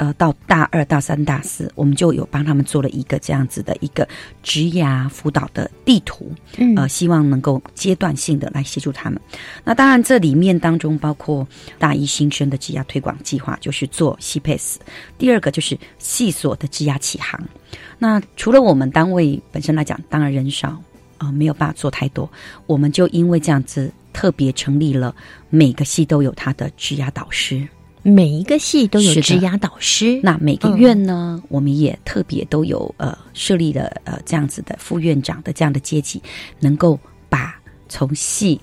[0.01, 4.09] 呃，到大二、大三、大四，我们就有帮他们做了一个这样子的一个
[4.43, 9.21] 职涯辅导的地图，嗯，呃，希望能够阶段性的来协助他们。
[9.63, 11.47] 那当然，这里面当中包括
[11.79, 14.77] 大一新生的职涯推广计划，就是做 CPS；
[15.19, 17.39] 第二个就是系所的职涯启航。
[17.99, 20.83] 那除了我们单位本身来讲，当然人少
[21.19, 22.27] 啊，没有办法做太多，
[22.65, 25.15] 我们就因为这样子特别成立了
[25.51, 27.69] 每个系都有他的职涯导师。
[28.03, 36.23] 每一个系都有职涯导师，那每个院呢，我们也特别都有呃设立了呃这样子的副院长的这样的阶级，
[36.59, 38.59] 能够把从系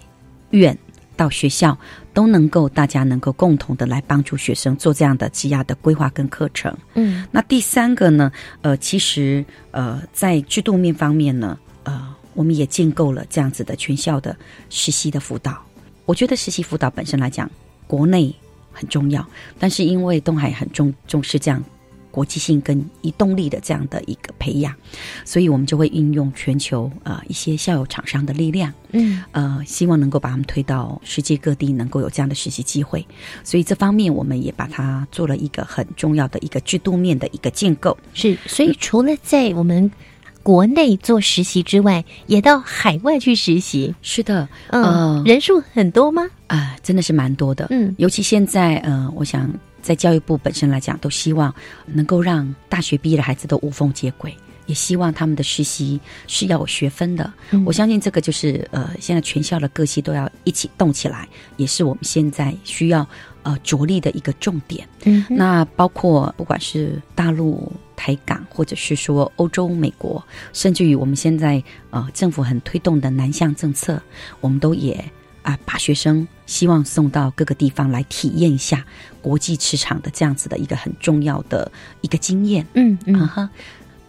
[0.49, 0.75] 院
[1.15, 1.77] 到学校
[2.13, 6.75] 都能够大家能够共同的来帮助学生做这样的职涯的规划跟课程。
[6.95, 14.35] 嗯，那第三个呢，呃，其实呃在制度面方面呢，呃，我们也建构了这样子的全校的
[14.71, 15.61] 实习的辅导。
[16.05, 17.47] 我觉得实习辅导本身来讲，
[17.85, 18.33] 国内。
[18.77, 21.63] 很重要，但是因为东海很重重视这样
[22.11, 24.73] 国际性跟移动力的这样的一个培养，
[25.23, 33.05] 所以我们就会运用全球呃一些校友厂商的力量，嗯呃，希望能够把他们推到世界各地，能够有这样的实习机会。
[33.43, 37.95] 所以这方面我们也把它做了一个很重要的一个制度面的一个建构。
[38.13, 39.91] 是，所以除了在我们
[40.47, 43.93] 国内做实习之外，也到海外去实习。
[44.01, 46.25] 是的，嗯，人数很多吗？
[46.47, 47.67] 啊，真的是蛮多的。
[47.69, 51.53] 嗯，尤其现在，呃，我想在教育部本身来讲，都希望
[51.85, 54.33] 能够让大学毕业的孩子都无缝接轨，
[54.67, 57.29] 也希望他们的实习是要有学分的。
[57.51, 63.05] 嗯、我相信这个就是呃，现在全校的各系都要一起动起来，也是我们现在需要
[63.43, 64.87] 呃着力的一个重点。
[65.03, 67.69] 嗯，那包括不管是大陆。
[67.97, 74.01] 台港，或者是说欧洲、美国，甚至于我们现在呃政府很推动的南向政策，
[74.39, 75.03] 我们都也
[75.41, 78.85] 啊把学生希望送到各个地方来体验一下
[79.21, 81.69] 国际市场的这样子的一个很重要的
[82.01, 82.65] 一个经验。
[82.75, 83.49] 嗯嗯哈，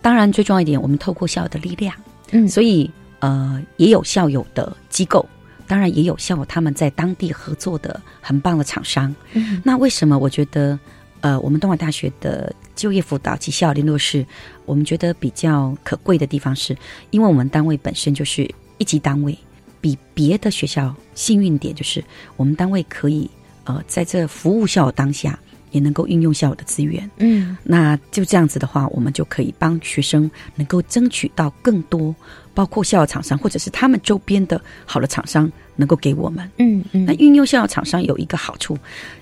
[0.03, 1.97] 当然最重要一点，我们透过校友的力量，
[2.31, 2.89] 嗯，所以
[3.21, 5.27] 呃也有校友的机构，
[5.67, 9.13] 当然也有校友他们在当地合作的很棒的厂商。
[9.33, 10.79] 嗯，那为什么我觉得？
[11.21, 14.25] 呃，我们东莞大学的就业辅导及校联络室，
[14.65, 16.77] 我们觉得比较可贵的地方是，
[17.11, 18.49] 因为我们单位本身就是
[18.79, 19.37] 一级单位，
[19.81, 22.03] 比别的学校幸运点就是，
[22.37, 23.29] 我们单位可以
[23.65, 25.39] 呃在这服务校当下，
[25.71, 27.11] 也能够运用校友的资源。
[27.19, 32.15] 嗯，那就这样子的话，我们就可以帮学生能够争取到更多，
[32.55, 36.51] 包括校友厂商或者是他们周边的好的厂商能够给我们。
[36.59, 38.77] 嗯嗯，那运用校友厂商有一个好处，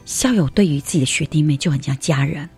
[0.04, 2.48] 校友对于自己的学弟妹就很像家人，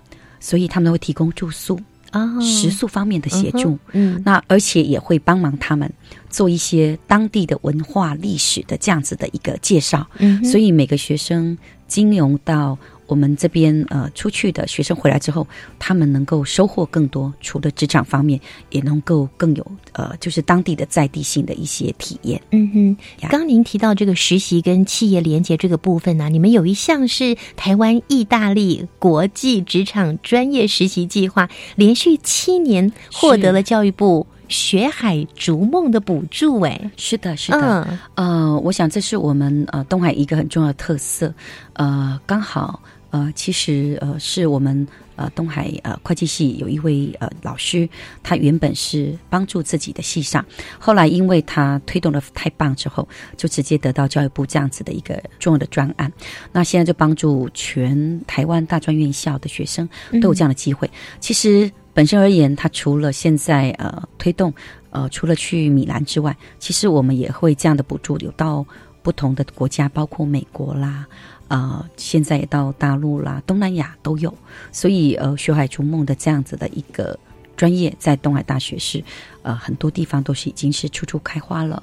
[0.40, 1.80] 所以他们会提供住宿。
[2.10, 5.92] 啊，食宿方面的协助，嗯，那而且也会帮忙他们
[6.30, 12.78] 做一些当地的文化历史的这样子的一个介绍，嗯，所以每个学生经由到
[13.08, 15.44] 我们这边呃出去的学生回来之后，
[15.78, 18.40] 他们能够收获更多，除了职场方面，
[18.70, 22.40] 也能够更有呃就是当地的在地性的一些体验。
[22.52, 36.60] 嗯哼，刚您提到这个实习跟企业连接这个部分呢、你们有一项是台湾意大利国际职场专业实习计划，连续七年获得了教育部学海逐梦的补助。
[36.60, 41.32] 哎，是的，是的，嗯、呃，我想这是我们呃东海一个很重要的特色，
[41.72, 44.86] 呃，刚好呃，其实呃是我们。
[45.18, 47.88] 呃，东海呃会计系有一位呃老师，
[48.22, 50.46] 他原本是帮助自己的系上，
[50.78, 56.12] 后来因为他推动的太棒之后，就直接得到教育部这样子的一个重要的专案。
[56.52, 59.88] 那现在就帮助全台湾大专院校的学生
[60.22, 60.88] 都有这样的机会。
[61.18, 64.54] 其实本身而言，他除了现在呃推动
[64.90, 68.64] 呃除了去米兰之外，其实我们也会这样的补助有到
[69.02, 71.08] 不同的国家，包括美国啦。
[71.48, 74.32] 呃，现在也到大陆啦、东南亚都有，
[74.70, 77.18] 所以呃，学海逐梦的这样子的一个
[77.56, 79.02] 专业，在东海大学是
[79.42, 81.82] 呃很多地方都是已经是处处开花了。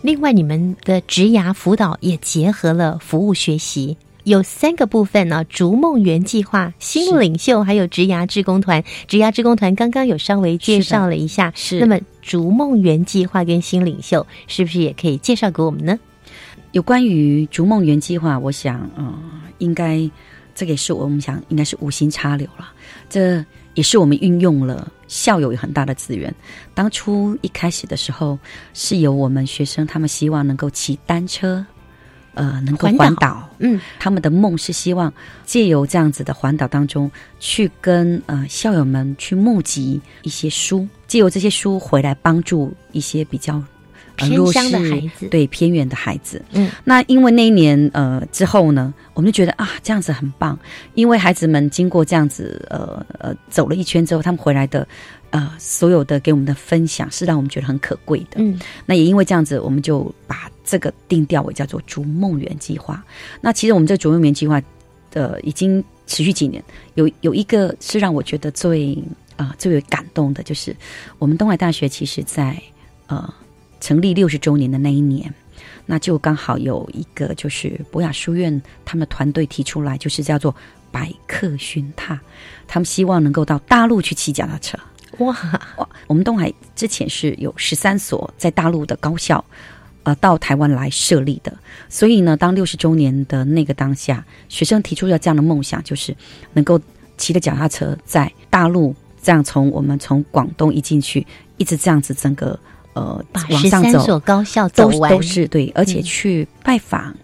[0.00, 3.96] 另外，你们的职涯辅导也结合了服务学习，
[4.28, 8.82] 有三个部分呢、逐梦园计划、新领袖，还有职涯志工团。
[9.06, 15.98] 职涯志工团刚刚有稍微介绍了一下，是那么逐梦园计划跟新领袖，是不是也可以介绍给我们呢？
[16.72, 19.14] 有关于逐梦园计划，我想，嗯、呃，
[19.58, 19.98] 应该
[20.54, 22.70] 这个也是我们想应该是无心插柳了。
[23.08, 26.32] 这也是我们运用了校友有很大的资源。
[26.74, 28.38] 当初一开始的时候，
[28.74, 31.64] 是由我们学生他们希望能够骑单车。
[32.38, 33.48] 呃，能够环岛。
[33.58, 35.12] 嗯，他们的梦是希望
[35.44, 37.10] 借由这样子的环岛当中，
[37.40, 43.60] 去跟呃校友们去募集一些书，借由这些书回来帮助一些比较
[44.14, 45.26] 偏乡的孩子。
[45.28, 46.40] 对偏远的孩子。
[46.52, 50.56] 嗯，那因为那一年呃之后呢，我们就觉得啊这样子很棒，
[50.94, 54.86] 因为孩子们经过这样子呃呃走了一圈之后，他们回来的
[55.30, 58.36] 呃所有的给我们的分享是让我们觉得很可贵的。
[58.36, 63.02] 嗯，那也因为这样子，我们就把这个定调为叫做“逐梦园计划”。
[63.40, 64.60] 那其实我们这“逐梦园计划”
[65.14, 66.62] 呃已经持续几年，
[66.94, 68.92] 有有一个是让我觉得最
[69.36, 70.76] 啊、呃最为感动的，就是
[71.18, 72.60] 我们东海大学其实在
[73.06, 73.32] 呃
[73.80, 75.32] 成立六十周年的那一年。
[75.90, 80.54] 那就刚好有一个，就是博雅书院他们的团队提出来，就是叫做
[80.92, 82.20] “百客寻踏”，
[82.68, 84.78] 他们希望能够到大陆去骑脚踏车。
[85.24, 85.34] 哇
[85.78, 85.88] 哇！
[86.06, 89.42] 我们东海之前是有十三所在大陆的高校，
[90.02, 91.52] 呃，到台湾来设立的。
[91.88, 96.14] 所以呢，当六十周年的那个当下，学生提出了这样的梦想，就是
[96.52, 96.80] 能够
[97.16, 101.26] 骑着脚踏车在大陆这样从我们从广东一进去，
[101.56, 102.58] 一直这样子整个
[102.94, 107.14] 呃往上走，高校走完都都是对，而且嗯去拜访。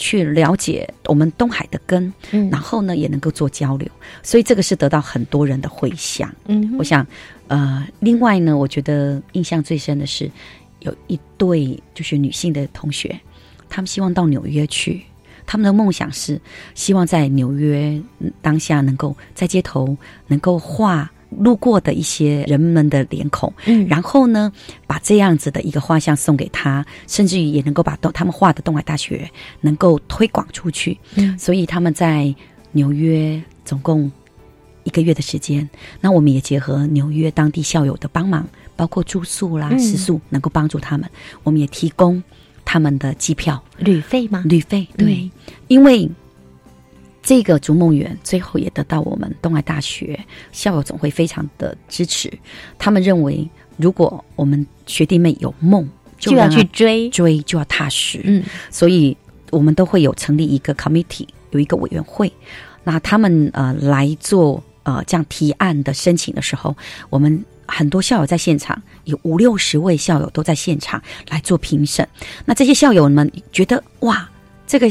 [0.00, 3.88] 去了解我们东海的根，嗯然后呢也能够做交流，
[4.22, 6.32] 所以这个是得到很多人的回响。
[6.46, 7.04] 嗯我想，
[7.48, 10.30] 呃，另外呢，我觉得印象最深的是
[10.80, 13.18] 有一对就是女性的同学，
[13.68, 15.02] 她们希望到纽约去，
[15.46, 16.40] 他们的梦想是
[16.74, 23.86] 希望在纽约嗯当下能够在街头能够画路过的一些人们的脸孔，嗯。
[23.86, 24.52] 然后呢，
[24.86, 30.98] 把这样子的一个画像送给他，甚至于也能够把东他们画的东海大学能够推广出去。
[31.16, 31.38] 嗯。
[31.38, 32.34] 所以他们在
[32.72, 34.10] 纽约总共
[34.84, 35.68] 一个月的时间，
[36.00, 38.48] 那我们也结合纽约当地校友的帮忙，
[38.78, 41.10] 包括住宿啦、嗯食宿，能够帮助他们。
[41.42, 42.22] 我们也提供
[42.64, 44.42] 他们的机票、旅费吗？
[44.46, 45.30] 旅费，对，
[45.66, 46.08] 因为。
[47.20, 50.18] 这个逐梦园最后也得到我们东海大学
[50.50, 52.32] 校友总会非常的支持，
[52.78, 55.86] 他们认为如果我们学弟妹有梦，
[56.18, 59.14] 就要去追追就要踏实，嗯，所以
[59.50, 62.32] 我们都会有成立一个 committee，有一个委员会，
[62.82, 66.74] 那他们呃来做呃这样提案的申请的时候，
[67.10, 72.08] 我们很多校友在现场，有五六十位校友都在现场来做评审。
[72.44, 74.28] 那这些校友们觉得哇，
[74.66, 74.86] 这个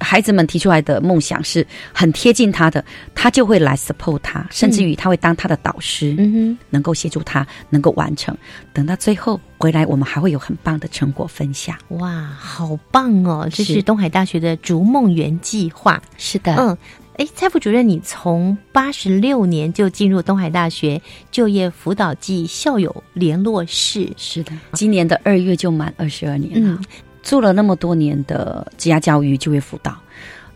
[0.00, 8.36] 孩子们提出来的梦想是很贴近他的，他就会来 support 他，甚至于他会当他的导师，嗯哼，能够协助他能够完成。
[8.72, 11.76] 等到最后回来，我们还会有很棒的成果分享。
[11.88, 13.48] 哇，好棒哦！
[13.50, 16.02] 这是是东海大学的逐梦园计划。
[16.18, 16.76] 是的，嗯，
[17.16, 21.00] 哎，蔡副主任，你从八十六年就进入东海大学
[21.30, 26.70] 就业辅导暨校友联络室，是的，今年的二月就满二十二年了。
[26.70, 26.84] 嗯
[27.22, 29.96] 做了那么多年的职业教育、就业辅导，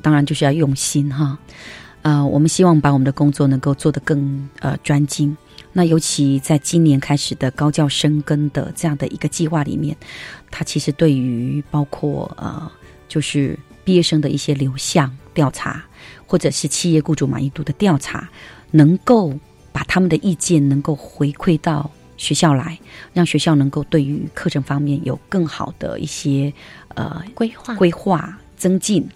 [0.03, 1.39] 当然就是要用心哈。
[2.03, 5.35] 呃，我们希望把我们的工作能够做得更呃专精。
[5.73, 9.97] 那尤其在今年开始的高教生根的这样的一个计划里面，
[10.51, 12.71] 它其实对于包括呃，
[13.09, 15.83] 就是毕业生的一些流向调查，
[16.29, 18.29] 或者是企业雇主满意度的调查，
[18.71, 19.35] 能够
[19.73, 22.79] 把他们的意见能够回馈到学校来，
[23.15, 26.53] 让学校能够对于课程方面有更好的一些
[26.95, 29.09] 呃规划规划增进。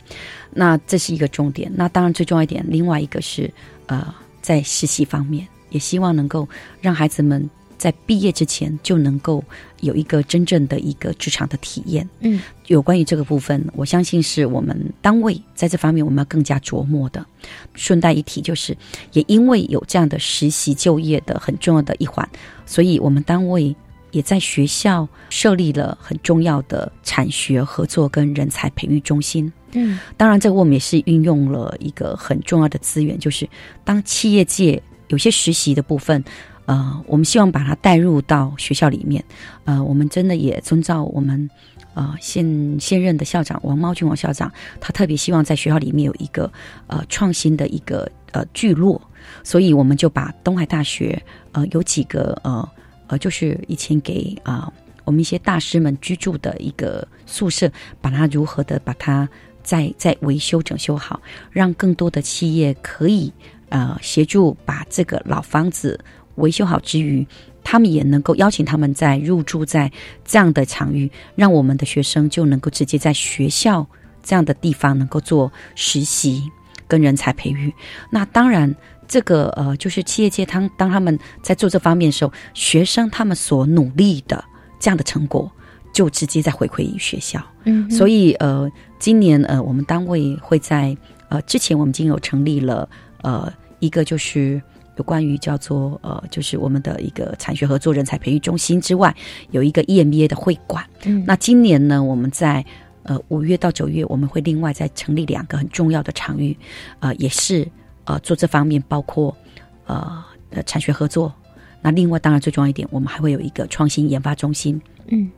[0.54, 1.70] 那这是一个重点。
[1.74, 3.52] 那当然最重要一点，另外一个是
[3.86, 6.48] 呃在实习方面，也希望能够
[6.80, 7.48] 让孩子们
[7.83, 9.43] 在毕业之前就能够
[9.80, 12.09] 有一个真正的一个职场的体验。
[12.20, 17.26] 嗯，有关于这个部分，我相信是我们单位在这方面我们要更加琢磨的。
[17.74, 18.76] 顺带一提，就是
[19.14, 22.28] 也因为有这样的实习就业的很重要的一环，
[22.64, 23.74] 所以我们单位
[24.12, 29.53] 也在学校设立了很重要的产学合作跟人才培育中心。
[29.72, 33.49] 嗯，当然，这个我们也是运用了一个很重要的资源，就是
[33.83, 36.22] 当企业界有些实习的部分，
[36.73, 39.23] 呃，我们希望把它带入到学校里面。
[39.66, 41.51] 呃，我们真的也遵照我们
[41.93, 42.47] 呃现
[42.81, 44.51] 现任的校长王茂俊王校长，
[44.81, 46.51] 他特别希望在学校里面有一个
[46.87, 48.99] 呃创新的一个呃聚落，
[49.45, 52.66] 所以我们就把东海大学呃有几个呃
[53.09, 54.73] 呃就是以前给啊、
[55.05, 57.70] 我们一些大师们居住的一个宿舍，
[58.01, 59.29] 把它如何的把它
[59.62, 61.20] 再再维修整修好，
[61.51, 63.31] 让更多的企业可以
[63.68, 66.01] 呃协助把这个老房子
[66.37, 67.26] 维修好之余，
[67.64, 69.91] 他们也能够邀请他们在入住在
[70.24, 73.87] 这样的场域，让我们的学生就能够直接在学校
[74.22, 76.43] 这样的地方能够做实习
[76.87, 77.72] 跟人才培育。
[78.11, 78.74] 那当然。
[79.09, 84.43] 这个呃，就是企业界当当他们在做这方面的时候，学生他们所努力的
[84.80, 85.53] 这样的成果，
[85.93, 87.39] 就直接在回馈于学校。
[87.64, 90.97] 嗯所以呃，今年呃，我们单位会在
[91.28, 92.89] 呃之前我们已经有成立了
[93.20, 94.62] 呃一个就是
[94.97, 99.14] 有关于叫做呃就是我们的一个产学合作人才培育中心之外，
[99.51, 100.84] 有一个 E EMBA 的会馆。
[101.05, 102.64] 嗯那今年呢，我们在
[103.03, 106.57] 呃五月到九月，我们会另外再成立两个很重要的场域，
[107.01, 107.66] 呃，也是
[108.05, 109.36] 呃做这方面，包括
[109.86, 111.32] 呃呃产学合作。
[111.80, 114.80] 那另外，当然最重要一点，我们还会有一个创新研发中心。
[115.09, 115.28] 嗯，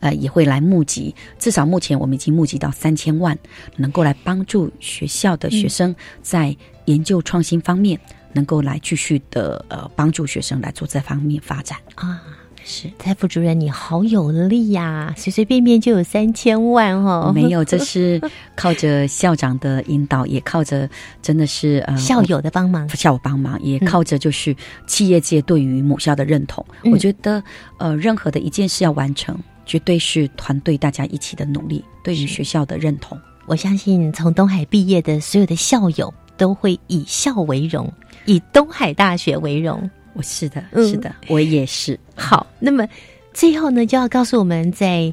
[0.00, 3.38] 呃，也会来募集，至少目前我们已经募集到三千万，
[3.76, 6.54] 能够来帮助学校的学生在
[6.84, 7.98] 研究创新方面，
[8.36, 12.20] 能够来继续的呃帮助学生来做这方面发展啊。
[12.68, 17.30] 是蔡副主任，你好有力呀、随随便便就有三千万哦。
[17.32, 18.20] 没有，这是
[18.56, 20.90] 靠着校长的引导，也靠着
[21.22, 26.66] 真的是呃校友的帮忙，校友帮忙，也靠着就是企业界对于母校的认同。
[26.82, 27.40] 嗯我觉得
[27.78, 33.16] 呃，任何的一件事要完成，绝对是团队大家一起的努力，对于学校的认同。
[33.46, 37.88] 我相信从东海毕业的所有的校友都会以校为荣，
[38.26, 39.90] 以东海大学为荣。
[40.12, 41.98] 我是的，嗯是的，我也是。
[42.14, 42.86] 好，那么
[43.32, 45.12] 最后呢，就要告诉我们，在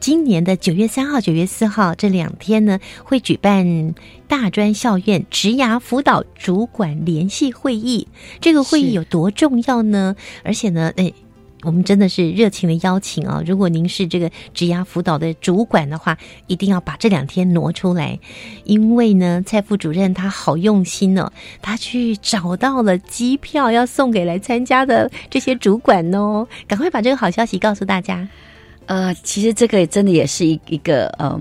[0.00, 3.94] 今年的九月三号、九月四号这两天呢，会举办
[4.26, 8.08] 大专校院职涯辅导主管联系会议。
[8.40, 10.16] 这个会议有多重要呢？
[10.42, 11.12] 而且呢，哎。
[11.62, 13.40] 我们真的是热情的邀请啊！
[13.46, 18.18] 如果您是这个职涯辅导的主管的话，一定要把这两天挪出来，
[18.64, 28.28] 因为呢，蔡副主任他好用心哦，他去找到了机票要送给来参加的这些主管哦，赶快把这个好消息告诉大家。
[28.86, 31.40] 呃，其实这个真的也是一一个嗯，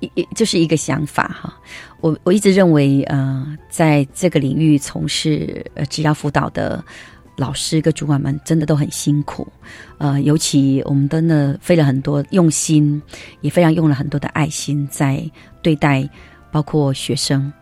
[0.00, 1.54] 一一就是一个想法哈。
[2.02, 6.84] 我我一直认为，呃，在这个领域从事呃职涯辅导的。
[7.36, 9.46] 老师跟主管们真的都很辛苦，
[9.98, 13.00] 呃，尤其我们真的费了很多用心，
[13.42, 15.22] 也非常用了很多的爱心在
[15.60, 16.08] 对待，
[16.50, 17.52] 包括学生，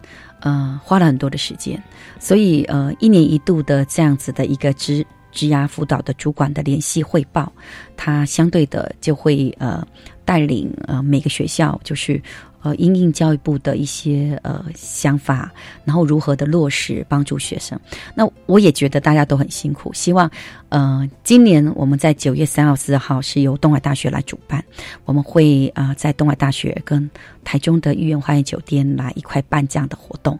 [0.41, 1.83] 呃，花了很多的时间，
[2.21, 7.53] 所以呃，一年一度的这样子的一个职职涯辅导的主管的联系汇报，
[7.97, 9.85] 他相对的就会呃
[10.25, 12.23] 带领呃每个学校就是
[12.65, 15.53] 呃，因应教育部的一些呃想法，
[15.85, 17.79] 然后如何的落实帮助学生。
[18.15, 20.31] 那我也觉得大家都很辛苦，希望
[20.71, 24.65] 呃，今年我们在九月三号、四号是由东海大学来主办，
[25.05, 27.09] 我们会啊在东海大学跟
[27.45, 30.39] 台中的御苑花园酒店来一块办这样的活动。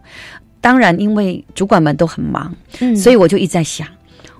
[0.59, 3.87] 当然，因为主管们都很忙，嗯，所以我就一直在想，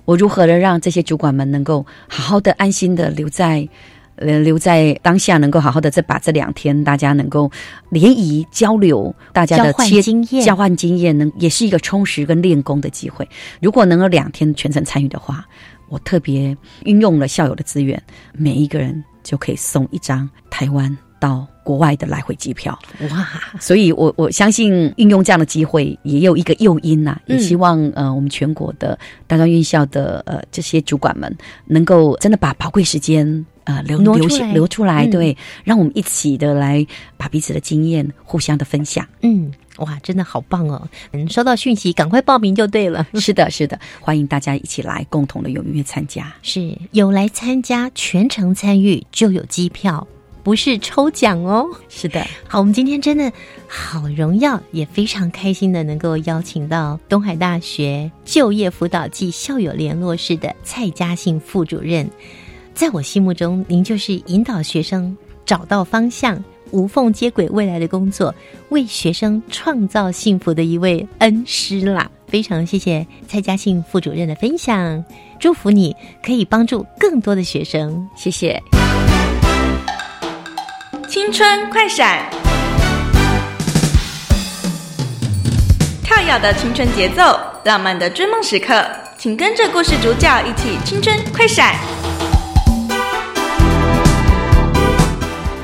[0.06, 3.70] 我如何的让这些主管们能够好好的、安心的留在。
[4.18, 7.52] 呃，留在当下，能够好好的再把这两天，大家能够
[7.90, 13.28] 联谊交流，大家的交换经验，交换经验，能也是一个充实跟练功的机会。
[13.62, 15.46] 如果能够两天全程参与的话，
[15.90, 16.56] 我特别
[16.86, 18.02] 运用了校友的资源，
[18.34, 22.78] 每一个人就可以送一张台湾到国外的来回机票。
[23.12, 23.28] 哇！
[23.60, 28.98] 所以我我相信运用这样的机会，也有一个诱因呐，也希望呃我们全国的
[29.28, 31.36] 大专院校的呃这些主管们，
[31.66, 33.46] 能够真的把宝贵时间。
[33.66, 34.14] 呃，留留
[34.54, 36.86] 留出来，对，让我们一起的来
[37.18, 39.08] 把彼此的经验互相的分享。
[39.22, 40.88] 嗯，哇，真的好棒哦！
[41.14, 43.08] 嗯，收到讯息，赶快报名就对了。
[43.16, 46.32] 是的，是的，欢迎大家一起来，共同的踊跃参加。
[46.44, 50.08] 是有来参加，全程参与就有机票，
[50.44, 51.66] 不是抽奖哦。
[51.90, 53.34] 是的， 好，我们今天真的
[53.68, 62.08] 好荣耀，也非常开心的能够邀请到东海大学就业辅导暨校友联络室的蔡嘉信副主任。
[62.76, 65.16] 在我心目中，您就是引导学生
[65.46, 66.38] 找到方向、
[66.72, 68.36] 无缝接轨未来的工作，
[68.68, 72.12] 为学生创造幸福的一位恩师啦！
[72.28, 75.02] 非常谢谢蔡嘉信副主任的分享，
[75.40, 78.62] 祝福你可以帮助更多的学生，谢谢。
[81.08, 82.30] 青春快闪，
[86.04, 88.86] 跳跃的青春节奏，浪漫的追梦时刻，
[89.18, 91.74] 请跟着故事主角一起青春快闪。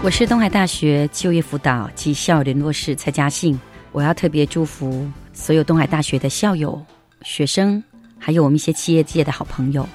[0.03, 3.57] 我是东海大学就业辅导及校友联络室蔡嘉信，
[3.91, 6.83] 我要特别祝福所有东海大学的校友、
[7.21, 7.81] 学生，
[8.17, 9.87] 还有我们一些企业界的好朋友。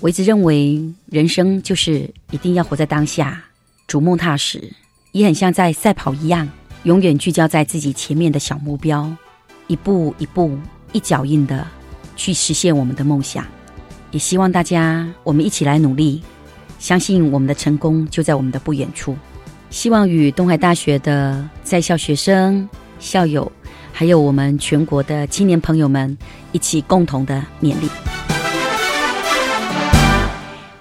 [0.00, 3.42] 我一直认为，人生就是一定要活在当下，
[3.86, 4.70] 逐梦踏实，
[5.12, 6.46] 也很像在赛跑一样，
[6.82, 9.10] 永远聚焦在自己前面的小目标，
[9.66, 10.58] 一步一步、
[10.92, 11.66] 一脚印的
[12.16, 13.46] 去实现我们的梦想。
[14.10, 16.22] 也希望大家我们一起来努力，
[16.78, 19.16] 相信我们的成功就在我们的不远处。
[19.70, 23.50] 希望与东海大学的在校学生、校友，
[23.92, 26.16] 还有我们全国的青年朋友们
[26.52, 27.88] 一起共同的勉励。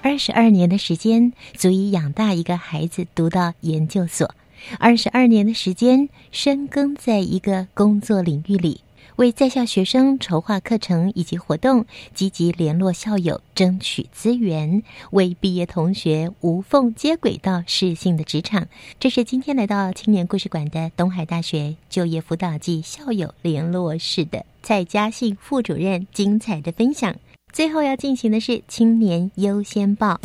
[0.02, 4.34] 二十二年的时间足以养大一个孩子读到研究所，
[4.80, 8.82] 二十二年的时间深耕在一个工作领域里。
[9.18, 18.68] 为在校学生筹划课程以及活动，积极联络校友，争取资源，为毕业同学无缝接轨到适性的职场。
[19.00, 27.16] 这是今天来到青年故事馆的东海大学就业辅导暨校友联络室的蔡嘉信副主任精彩的分享。
[27.52, 30.22] 最后要进行的是青年优先报。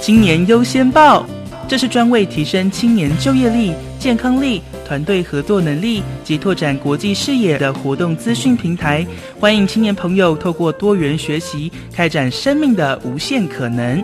[0.00, 1.26] 青年优先报，
[1.66, 4.62] 这是专为提升青年就业力、健康力。
[4.88, 9.06] 团队合作能力及拓展国际视野的活动资讯平台，
[9.38, 14.02] 欢迎青年朋友透过多元学习，开展生命的无限可能。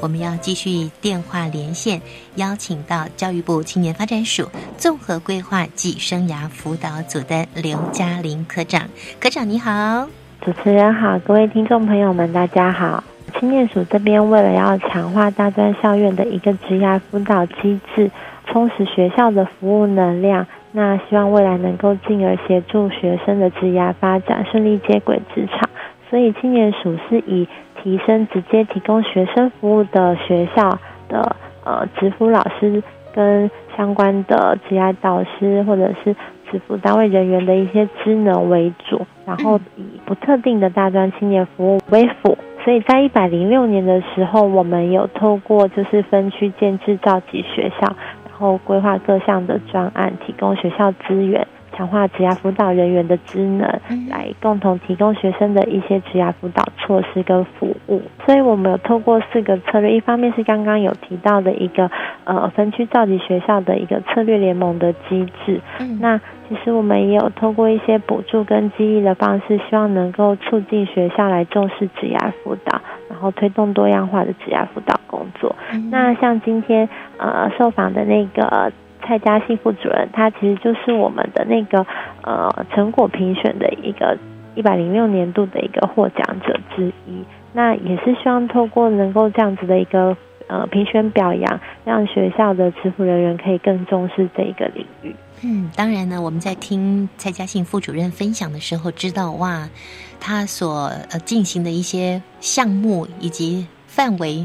[0.00, 2.00] 我们要继续电话连线，
[2.34, 8.88] 邀请到教育部青年发展署综合规划暨生涯辅导组的刘嘉玲科长。
[9.20, 10.08] 科长你好，
[10.44, 13.04] 主持人好，各位听众朋友们，大家好。
[13.34, 18.10] 青年署这边为了要强化大专校院的一个职涯辅导机制，
[18.46, 25.68] 充实学校的服务能量，那希望未来能够进而协助学生的职涯发展顺利接轨职场。
[26.08, 27.46] 所以青年署是以
[27.82, 36.14] 提升直接提供学生服务的学校的呃职辅老师跟相关的职涯导师或者是
[36.50, 42.38] 职辅单位人员的一些职能为主，然后以不特定的大专青年服务为辅。
[42.66, 47.86] 所以在一百零六年的时候，我们有透过就是分区建制造级学校，
[48.24, 51.46] 然后规划各项的专案，提供学校资源。
[51.76, 53.68] 强化职涯辅导人员的职能，
[54.08, 58.00] 来共同提供学生的一些职涯辅导措施跟服务。
[58.24, 61.90] 所以我们有透过四个策略，一方面是刚刚有提到的一个
[62.24, 65.60] 呃分区召集学校的一个策略联盟的机制。
[66.00, 75.54] 那其实我们也有透过一些补助跟激励的方式，希望能够促进学校来重视职涯辅导，然后推动多样化的职涯辅导工作。
[75.90, 76.88] 那像今天
[77.18, 78.72] 呃受访的那个。
[79.02, 81.86] 蔡嘉信副主任，他其实就是我们的那个
[82.22, 84.18] 呃成果评选的一个
[84.56, 87.22] 一百零六年度的一个获奖者之一。
[87.52, 90.16] 那也是希望透过能够这样子的一个
[90.48, 95.14] 呃评选表扬，让学校的职辅人员可以更重视这一个领域。
[95.48, 99.70] 嗯，当然呢，我们在听蔡嘉信副主任分享的时候，知道哇，
[100.18, 104.44] 他所呃进行的一些项目以及范围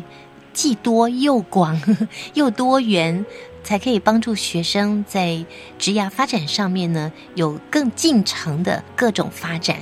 [0.54, 1.82] 既多又广
[2.36, 3.26] 又多元，
[3.64, 5.44] 才可以帮助学生在
[5.80, 9.78] 职涯发展上面呢有更进程的各种发展。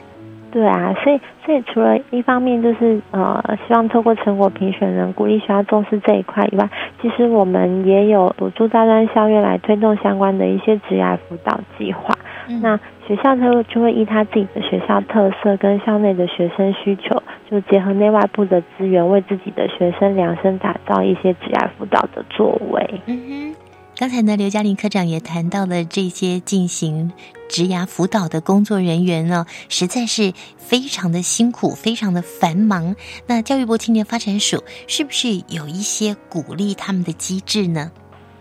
[0.51, 6.69] 对啊，所以所以除了一方面就是呃，希望透过成果评选能鼓励学校重视这一块以外，
[7.01, 12.17] 其实我们也有补助大专校院来推动相关的一些职涯辅导计划。
[12.61, 23.01] 那学校它就会依他自己的学校特色跟校内的学生需求，就结合内外部的资源，为自己的学生量身打造一些职涯辅导的作为。
[23.05, 23.55] 嗯哼，
[23.99, 27.11] 刚才呢，刘嘉玲科长也谈到了这些进行。
[27.49, 32.95] 职涯辅导的工作人员呢，实在是非常的辛苦，非常的繁忙。
[33.27, 37.91] 那教育部青年发展署是不是有一些鼓励他们的机制呢？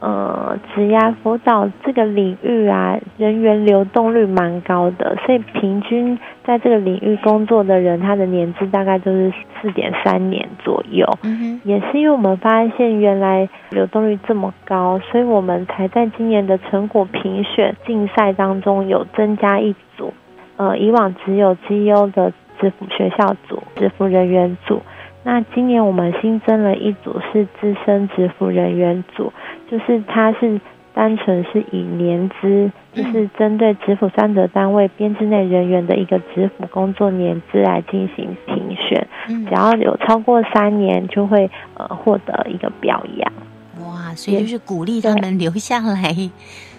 [0.00, 11.04] 呃，职涯辅导这个领域啊，人员流动率蛮高的，所以平均在这个领域工作的人，他的年资大概就是四点三年左右。
[11.24, 20.14] 嗯也是因为我们发现原来流动率这么高，所以我们才在今年的成果评选竞赛当中有增加一组。
[20.58, 24.80] 呃，以往只有绩优的职辅学校组、职辅人员组。
[25.28, 29.30] 那今年我们新增了一组是资深职服人员组，
[29.70, 30.58] 就是它是
[30.94, 43.32] 单纯是以年资，就是针对职辅三者单位编制内人员的一个职服工作年资来进行评选，只要有超过三年就会呃获得一个表扬。
[43.86, 46.14] 哇，所以就是鼓励他们留下来。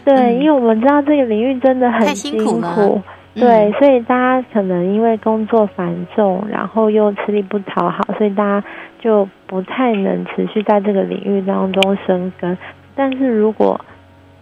[0.03, 2.99] 对，因为我们知道这个领域真的很辛苦。
[3.35, 8.67] 对，所以大家可能因为工作繁重，然后又吃力不讨好，所以大家
[8.99, 12.57] 就不太能持续在这个领域当中生根。
[12.95, 13.79] 但是如果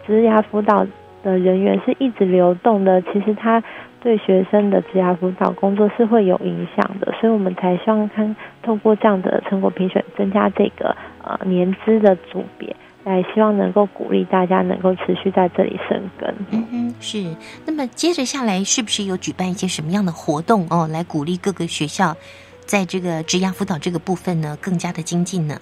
[0.06, 0.88] 职涯辅导
[1.22, 3.62] 的人员是一直流动的，其实他
[4.02, 7.14] 对学生的职涯辅导工作是会有影响的。
[7.20, 12.76] 所以我们才希望看透过这样的成果评选，增加这个呃年资的组别。
[13.08, 16.36] 来，希望能够鼓励大家能够持续在这里生根。
[16.51, 17.24] 嗯哼，是。
[17.66, 22.14] 那么接着下来，是不是有举办一些什么样的活动哦，来鼓励各个学校
[22.66, 25.55] 在这个职涯辅导这个部分呢，更加的精进呢？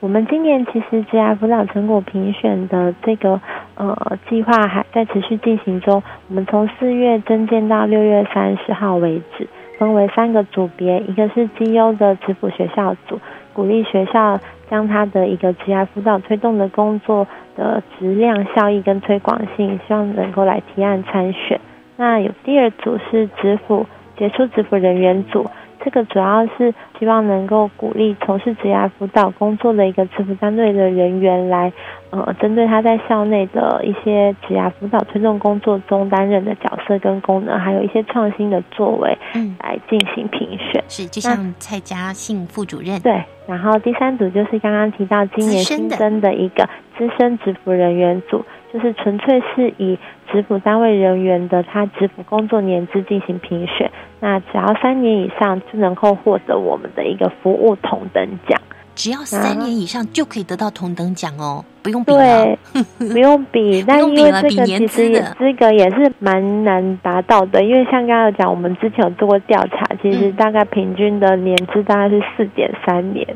[0.00, 3.40] 我们今年其实职涯辅导成果评选的这个
[3.76, 6.02] 呃计划还在持续进行中。
[6.28, 9.46] 我们从四月增建到六月三十号为止，
[9.78, 13.20] 分为三个组别，一个是绩优的职辅学校组，
[13.52, 14.40] 鼓励学校。
[14.70, 21.60] 将他的一个职涯辅导推动的工作的质量、效益跟推广性，希望能够来提案参选。
[21.96, 23.84] 那有第二组是职辅
[24.16, 25.44] 杰出职辅人员组。
[25.84, 31.72] 这个主要是希望能够鼓励从事职业辅导工作的一个支辅单位的人员来，
[32.10, 40.82] 呃，针对他在校内的一些职业辅导推动工作中担任的角色跟功能，还有一些创新的作为，嗯，来进行评选。
[40.88, 43.00] 是，就像蔡嘉信副主任。
[43.00, 46.68] 对，然后第三组就是刚刚提到今年新增的一个
[46.98, 48.44] 资深职服人员组。
[48.72, 49.98] 就是纯粹是以
[50.30, 53.90] 职辅单位人员的他职辅工作年资进行评选，
[54.20, 58.60] 那只要三年以上就能够获得我们的一个服务同等奖。
[58.94, 62.58] 只要三年以上就可以得到同等奖哦，不用比对，
[62.98, 63.82] 不用比。
[63.86, 73.26] 但因为这个其实也资格也是蛮难达到的，因为像刚刚讲，我们之前有做过调查，其实大概平均的年资大概是四点三年。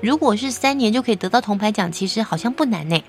[0.00, 3.00] 如果是三年就可以得到铜牌奖，其实好像不难呢。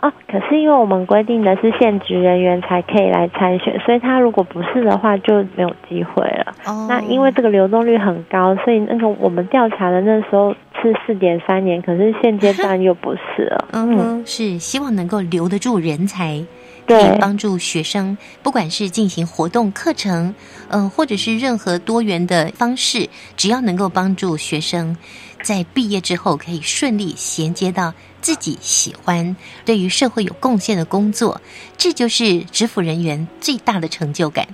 [0.00, 6.54] 哦，可是因为我们规定的是现职人员才可以来参选，所以他如果不是的话就没有机会了。
[6.66, 13.68] 哦，那因为这个流动率很高，所以那个我们调查的那时候是四点三年，可是现阶段又不是了。
[13.72, 16.44] 嗯，是希望能够留得住人才，
[16.86, 20.34] 可以帮助学生，不管是进行活动课程，
[20.68, 24.94] 嗯，或者是任何多元的方式，只要能够帮助学生
[25.46, 27.94] 在毕业之后可以顺利衔接到。
[28.20, 31.40] 自己喜欢、对于社会有贡献的工作，
[31.76, 34.44] 这就是职辅人员最大的成就感。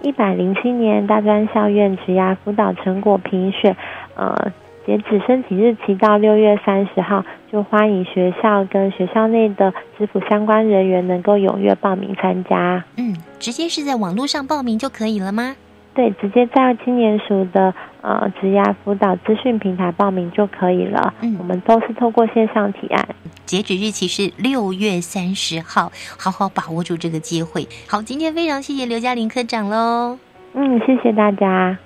[0.00, 3.76] 一百零七年大专校院职涯辅导成果评选，
[4.14, 4.50] 呃，
[4.86, 7.22] 截止申请日期到六月三十号，
[7.52, 12.82] 就欢迎学校跟学校内的职辅相关人员能够踊跃报名参加。
[12.96, 15.54] 嗯，直接是在网络上报名就可以了吗？
[15.92, 21.14] 对，直接在今年署的呃职涯辅导资讯平台报名就可以了。
[21.20, 23.08] 嗯，我们都是透过线上提案，
[23.44, 27.68] 截止日期是六月三十号，好好把握住这个机会。
[27.86, 30.18] 好，今天非常谢谢刘嘉玲科长喽。
[30.54, 31.78] 嗯，谢谢大家。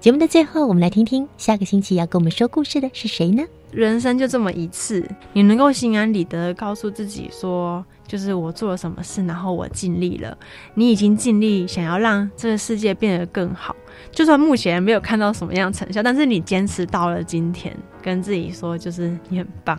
[0.00, 3.42] 节目的最后，我们来听听下个星期要跟我们说故事的是谁呢？
[3.72, 10.38] 人生就这么一次，你能够心安理得告诉自己说，就是我做了什么事，然后我尽力了。
[10.74, 13.74] 你已经尽力想要让这个世界变得更好，
[14.10, 19.78] 就算目前没有看到什么样成效，但是你坚持到了今天，跟自己说，就是你很棒。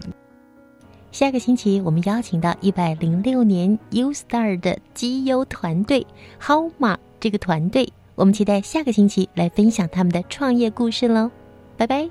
[1.12, 6.06] 下个星期，我们邀请到一百零六年 U Star 的绩优团队
[6.40, 11.32] How 马这个团队，我们期待下个星期来分享他们的创业故事喽。
[11.78, 12.08] 拜拜。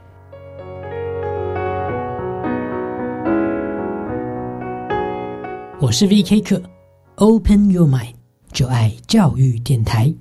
[5.80, 6.40] 我是 V.K.
[6.40, 6.60] 课
[7.14, 8.14] ，Open Your Mind，
[8.52, 10.12] 就爱教育电台。